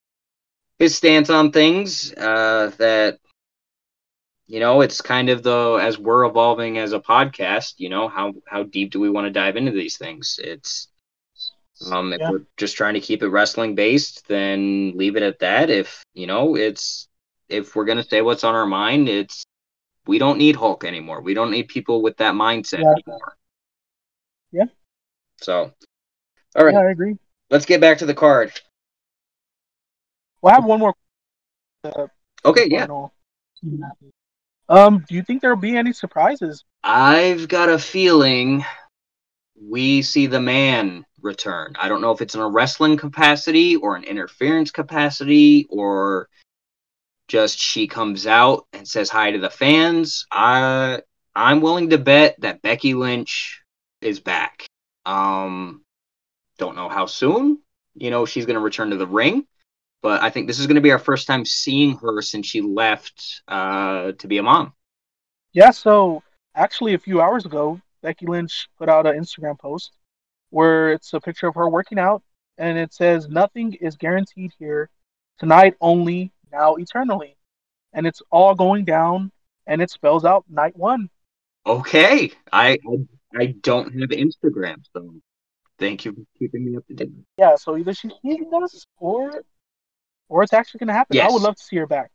[0.78, 2.14] his stance on things.
[2.14, 3.18] Uh, that
[4.46, 7.76] you know, it's kind of the as we're evolving as a podcast.
[7.78, 10.40] You know, how how deep do we want to dive into these things?
[10.44, 10.89] It's
[11.92, 12.32] um, if yeah.
[12.32, 15.70] we're just trying to keep it wrestling based, then leave it at that.
[15.70, 17.08] If you know, it's
[17.48, 19.46] if we're gonna say what's on our mind, it's
[20.06, 21.22] we don't need Hulk anymore.
[21.22, 22.92] We don't need people with that mindset yeah.
[22.92, 23.38] anymore.
[24.52, 24.66] Yeah.
[25.42, 25.72] So,
[26.56, 26.74] all right.
[26.74, 27.16] Yeah, I agree.
[27.50, 28.52] Let's get back to the card.
[30.42, 30.94] Well, I have one more.
[31.84, 32.08] Uh,
[32.46, 32.68] okay.
[32.68, 32.88] Yeah.
[34.68, 36.64] Um, do you think there'll be any surprises?
[36.84, 38.64] I've got a feeling
[39.62, 41.76] we see the man return.
[41.80, 46.30] I don't know if it's in a wrestling capacity or an interference capacity or
[47.28, 50.26] just she comes out and says hi to the fans.
[50.32, 51.02] I
[51.36, 53.62] I'm willing to bet that Becky Lynch
[54.02, 54.66] is back.
[55.06, 55.84] Um
[56.58, 57.60] don't know how soon,
[57.96, 59.46] you know, she's going to return to the ring,
[60.02, 62.62] but I think this is going to be our first time seeing her since she
[62.62, 64.74] left uh to be a mom.
[65.54, 66.24] Yeah, so
[66.56, 69.92] actually a few hours ago, Becky Lynch put out an Instagram post
[70.50, 72.24] where it's a picture of her working out
[72.58, 74.90] and it says nothing is guaranteed here.
[75.40, 77.38] Tonight only now eternally.
[77.94, 79.32] And it's all going down
[79.66, 81.10] and it spells out night one.
[81.66, 82.32] Okay.
[82.52, 82.98] I i,
[83.36, 85.14] I don't have instagram so
[85.78, 87.12] thank you for keeping me up to date.
[87.38, 89.44] Yeah so either she's teasing us or
[90.28, 91.16] or it's actually going to happen.
[91.16, 91.30] Yes.
[91.30, 92.12] i would love to see her back.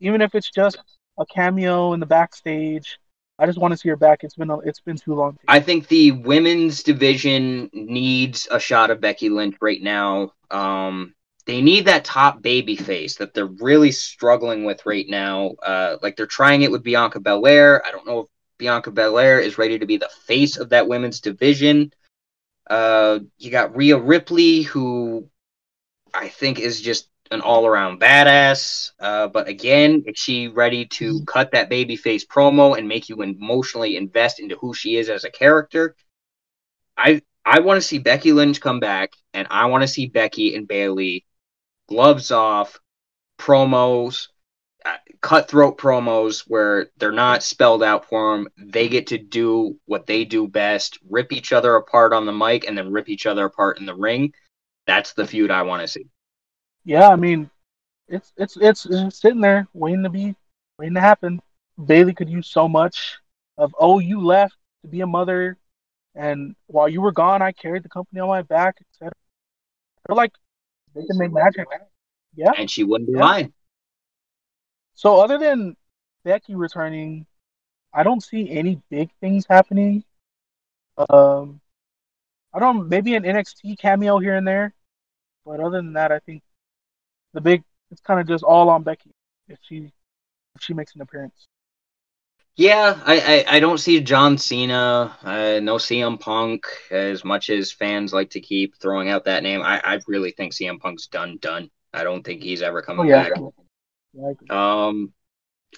[0.00, 0.78] Even if it's just
[1.18, 2.98] a cameo in the backstage
[3.38, 4.24] I just want to see her back.
[4.24, 5.38] It's been a, it's been too long.
[5.46, 10.32] I think the women's division needs a shot of Becky Lynch right now.
[10.50, 11.14] Um,
[11.46, 15.52] they need that top baby face that they're really struggling with right now.
[15.62, 17.84] Uh, like they're trying it with Bianca Belair.
[17.86, 18.26] I don't know if
[18.58, 21.92] Bianca Belair is ready to be the face of that women's division.
[22.68, 25.28] Uh, you got Rhea Ripley, who
[26.12, 28.92] I think is just an all around badass.
[28.98, 31.24] Uh, but again, is she ready to mm-hmm.
[31.24, 35.30] cut that babyface promo and make you emotionally invest into who she is as a
[35.30, 35.94] character?
[36.96, 40.54] I I want to see Becky Lynch come back, and I want to see Becky
[40.54, 41.24] and Bayley
[41.88, 42.78] gloves off
[43.38, 44.28] promos,
[44.84, 48.48] uh, cutthroat promos where they're not spelled out for them.
[48.58, 52.66] They get to do what they do best: rip each other apart on the mic,
[52.66, 54.32] and then rip each other apart in the ring.
[54.86, 56.06] That's the feud I want to see
[56.88, 57.50] yeah, I mean,
[58.08, 60.34] it's, it's it's it's sitting there waiting to be
[60.78, 61.38] waiting to happen.
[61.84, 63.18] Bayley could use so much
[63.58, 65.58] of oh you left to be a mother,
[66.14, 69.12] and while you were gone, I carried the company on my back, etc.
[70.06, 70.32] They're like
[70.94, 71.66] they can make magic.
[72.34, 73.24] Yeah, and she wouldn't be yeah.
[73.24, 73.52] lying.
[74.94, 75.76] So other than
[76.24, 77.26] Becky returning,
[77.92, 80.04] I don't see any big things happening.
[80.96, 81.60] Um,
[82.54, 84.72] I don't maybe an NXT cameo here and there,
[85.44, 86.42] but other than that, I think
[87.34, 89.10] the big it's kind of just all on Becky
[89.48, 89.92] if she
[90.54, 91.46] if she makes an appearance.
[92.56, 97.70] Yeah, I, I, I don't see John Cena, uh, no CM Punk, as much as
[97.70, 99.62] fans like to keep throwing out that name.
[99.62, 101.70] I, I really think CM Punk's done done.
[101.94, 103.28] I don't think he's ever coming oh, yeah.
[103.28, 103.38] back.
[104.12, 105.12] Yeah, um,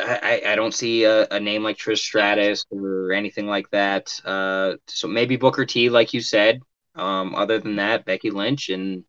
[0.01, 4.19] I, I don't see a, a, name like Trish Stratus or anything like that.
[4.25, 6.61] Uh, so maybe Booker T, like you said.
[6.95, 9.05] Um, other than that, Becky Lynch, and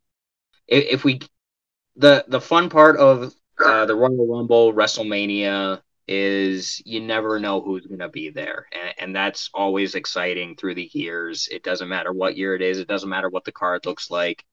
[0.68, 1.20] if, if we
[1.96, 7.86] the the fun part of uh, the Royal Rumble WrestleMania is you never know who's
[7.86, 11.48] going to be there and, and that's always exciting through the years.
[11.50, 14.44] It doesn't matter what year it is it doesn't matter what the card looks like.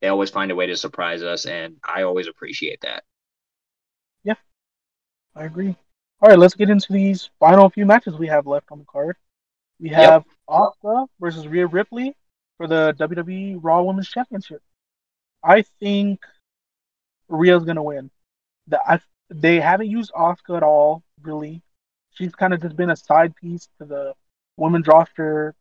[0.00, 3.04] They always find a way to surprise us and i always appreciate that.
[4.24, 4.34] Yeah.
[5.34, 5.74] I agree.
[6.20, 9.16] All right let's get into these final few matches we have left on the card.
[9.80, 10.70] We have yep.
[10.84, 12.14] Asuka versus Rhea Ripley
[12.58, 14.60] for the WWE Raw Women's Championship.
[15.42, 16.20] I think
[17.30, 18.10] Rhea's gonna win.
[18.66, 19.00] The, I,
[19.30, 21.62] they haven't used Asuka at all, really.
[22.12, 24.14] She's kind of just been a side piece to the
[24.56, 25.54] women's roster.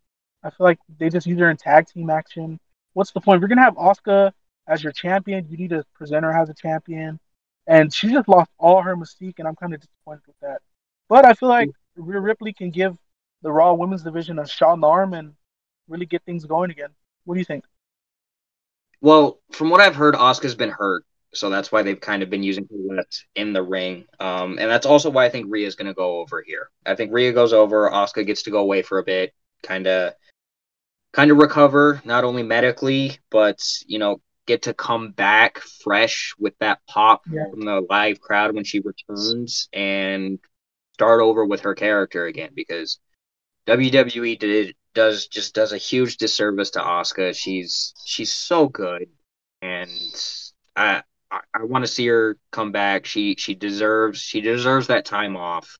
[0.44, 2.60] I feel like they just use her in tag team action.
[2.94, 3.38] What's the point?
[3.38, 4.32] If you're gonna have Asuka
[4.68, 7.20] as your champion, you need to present her as a champion.
[7.68, 10.62] And she just lost all her mystique, and I'm kind of disappointed with that.
[11.08, 12.98] But I feel like Rhea Ripley can give
[13.42, 15.34] the Raw Women's Division a shot in the arm and
[15.88, 16.90] really get things going again.
[17.26, 17.64] What do you think?
[19.02, 22.44] Well, from what I've heard, Asuka's been hurt so that's why they've kind of been
[22.44, 24.06] using her let in the ring.
[24.20, 26.70] Um, and that's also why I think Rhea is going to go over here.
[26.86, 27.90] I think Rhea goes over.
[27.90, 29.34] Asuka gets to go away for a bit,
[29.64, 30.14] kind of
[31.12, 36.54] kind of recover not only medically but you know get to come back fresh with
[36.60, 37.50] that pop yeah.
[37.50, 40.40] from the live crowd when she returns and
[40.94, 43.00] start over with her character again because
[43.68, 47.36] WWE did does just does a huge disservice to Asuka.
[47.36, 49.08] She's she's so good,
[49.62, 49.90] and
[50.76, 53.06] I I, I want to see her come back.
[53.06, 55.78] She she deserves she deserves that time off,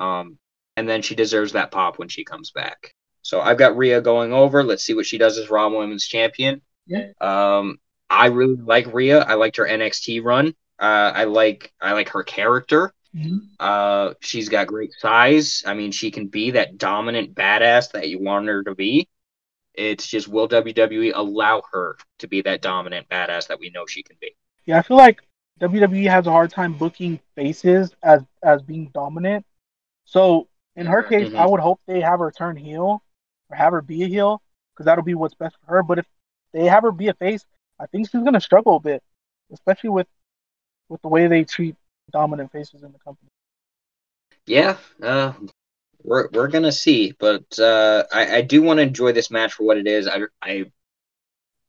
[0.00, 0.38] um,
[0.76, 2.94] and then she deserves that pop when she comes back.
[3.22, 4.62] So I've got Rhea going over.
[4.62, 6.60] Let's see what she does as Raw Women's Champion.
[6.86, 7.12] Yeah.
[7.20, 7.78] Um,
[8.10, 9.20] I really like Rhea.
[9.20, 10.54] I liked her NXT run.
[10.78, 12.92] Uh, I like I like her character.
[13.14, 13.38] Mm-hmm.
[13.60, 15.62] Uh, she's got great size.
[15.66, 19.08] I mean, she can be that dominant badass that you want her to be.
[19.72, 24.02] It's just will WWE allow her to be that dominant badass that we know she
[24.02, 24.36] can be?
[24.66, 25.20] Yeah, I feel like
[25.60, 29.44] WWE has a hard time booking faces as as being dominant.
[30.04, 31.38] So in her case, mm-hmm.
[31.38, 33.02] I would hope they have her turn heel
[33.50, 34.42] or have her be a heel
[34.72, 35.82] because that'll be what's best for her.
[35.82, 36.06] But if
[36.52, 37.44] they have her be a face,
[37.78, 39.02] I think she's gonna struggle a bit,
[39.52, 40.06] especially with
[40.88, 41.76] with the way they treat
[42.10, 43.28] dominant faces in the company.
[44.46, 45.32] Yeah, uh,
[46.02, 49.64] we're we're gonna see, but uh, I I do want to enjoy this match for
[49.64, 50.06] what it is.
[50.06, 50.70] I I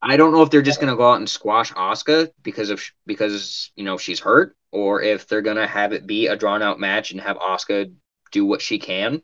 [0.02, 3.70] I don't know if they're just gonna go out and squash Asuka because of because
[3.76, 7.10] you know she's hurt, or if they're gonna have it be a drawn out match
[7.10, 7.92] and have Asuka
[8.30, 9.22] do what she can.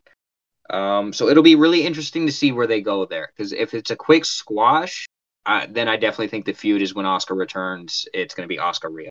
[0.71, 3.31] Um, so it'll be really interesting to see where they go there.
[3.37, 5.07] Because if it's a quick squash,
[5.45, 8.07] uh, then I definitely think the feud is when Asuka returns.
[8.15, 9.11] It's going to be Asuka Rhea.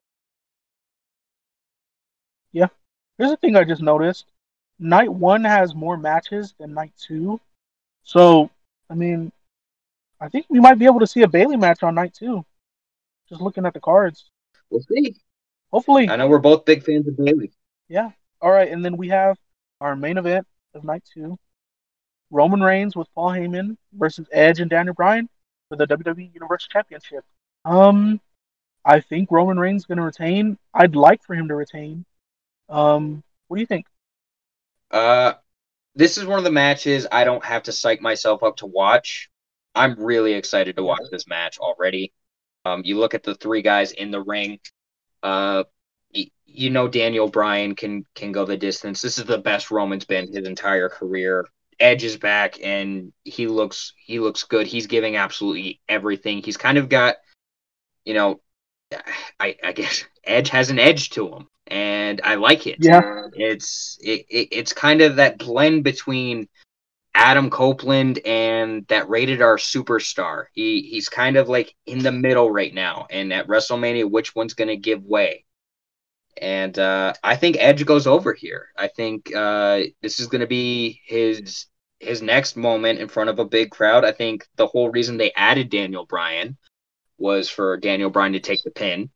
[2.52, 2.68] Yeah.
[3.18, 4.26] Here's the thing I just noticed.
[4.80, 7.40] Night one has more matches than night two.
[8.04, 8.50] So,
[8.90, 9.32] I mean,
[10.22, 12.46] I think we might be able to see a Bayley match on night two.
[13.28, 14.30] Just looking at the cards.
[14.70, 15.16] We'll see.
[15.72, 16.08] Hopefully.
[16.08, 17.52] I know we're both big fans of Bayley.
[17.90, 18.12] Yeah.
[18.40, 18.72] All right.
[18.72, 19.38] And then we have
[19.80, 20.46] our main event
[20.76, 21.38] of night two
[22.30, 25.28] Roman Reigns with Paul Heyman versus Edge and Daniel Bryan
[25.70, 27.26] for the WWE Universal Championship.
[27.66, 28.22] Um,
[28.86, 30.58] I think Roman Reigns is going to retain.
[30.74, 32.06] I'd like for him to retain.
[32.70, 33.88] Um, what do you think?
[34.92, 35.34] Uh,
[35.96, 39.31] this is one of the matches I don't have to psych myself up to watch.
[39.74, 42.14] I'm really excited to watch this match already.
[42.66, 44.60] Um, you look at the three guys in the ring.
[45.24, 45.64] Uh,
[46.54, 49.02] you know Daniel Bryan can can go the distance.
[49.02, 51.48] This is the best Roman's been his entire career.
[51.80, 54.68] Edge is back and he looks he looks good.
[54.68, 56.44] He's giving absolutely everything.
[56.44, 57.16] He's kind of got,
[58.06, 58.42] you know,
[59.40, 62.78] I, I guess Edge has an edge to him and I like it.
[62.80, 66.50] Yeah, it's it, it, it's kind of that blend between
[67.14, 70.46] Adam Copeland and that rated R superstar.
[70.54, 74.54] He he's kind of like in the middle right now, and at WrestleMania, which one's
[74.54, 75.46] going to give way?
[76.38, 78.70] And uh, I think Edge goes over here.
[78.78, 81.66] I think uh, this is going to be his
[82.00, 84.04] his next moment in front of a big crowd.
[84.06, 86.58] I think the whole reason they added Daniel Bryan
[87.20, 89.10] was for Daniel Bryan to take the pin.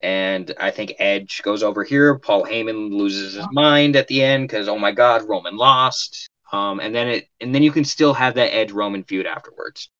[0.00, 2.16] And I think Edge goes over here.
[2.20, 6.28] Paul Heyman loses his mind at the end because oh my God, Roman lost.
[6.52, 9.90] Um, and then it and then you can still have that Edge Roman feud afterwards.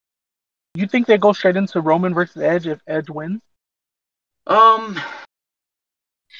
[0.75, 3.41] You think they go straight into Roman versus Edge if Edge wins?
[4.47, 4.99] Um,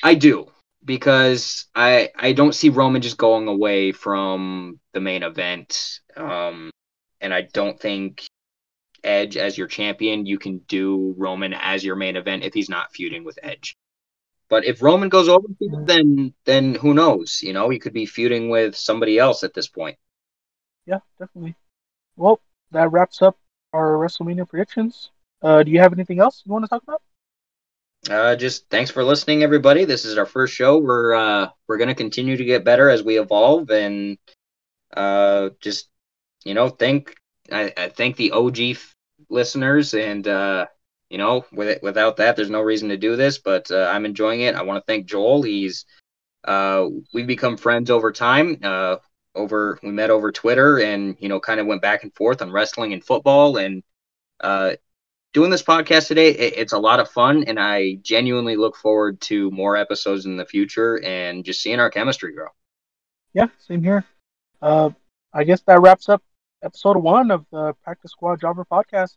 [0.03, 0.51] I do
[0.85, 6.01] because I I don't see Roman just going away from the main event.
[6.17, 6.71] Um,
[7.21, 8.27] and I don't think
[9.05, 12.93] Edge as your champion, you can do Roman as your main event if he's not
[12.93, 13.77] feuding with Edge.
[14.49, 17.41] But if Roman goes over, then then who knows?
[17.43, 19.99] You know, he could be feuding with somebody else at this point.
[20.87, 21.55] Yeah, definitely.
[22.17, 22.41] Well,
[22.73, 23.37] that wraps up
[23.73, 25.11] our WrestleMania predictions.
[25.43, 27.03] Uh, do you have anything else you want to talk about?
[28.09, 29.85] Uh, just thanks for listening, everybody.
[29.85, 30.79] This is our first show.
[30.79, 34.17] We're uh, we're gonna continue to get better as we evolve, and
[34.97, 35.89] uh, just
[36.45, 37.15] you know, thank
[37.53, 38.95] I, I thank the OG f-
[39.29, 40.67] listeners, and uh,
[41.11, 43.39] you know, with it, without that, there's no reason to do this.
[43.39, 44.55] But uh, I'm enjoying it.
[44.55, 45.43] I want to thank Joel.
[45.43, 45.85] He's
[46.45, 48.59] uh, we've become friends over time.
[48.63, 48.97] Uh,
[49.35, 52.53] over we met over Twitter, and you know, kind of went back and forth on
[52.53, 53.83] wrestling and football, and
[54.41, 54.73] uh,
[55.33, 56.31] doing this podcast today.
[56.31, 60.37] It, it's a lot of fun, and I genuinely look forward to more episodes in
[60.37, 62.49] the future and just seeing our chemistry grow.
[63.33, 64.05] Yeah, same here.
[64.61, 64.91] Uh,
[65.33, 66.23] I guess that wraps up
[66.63, 69.17] episode one of the Practice Squad Jobber podcast.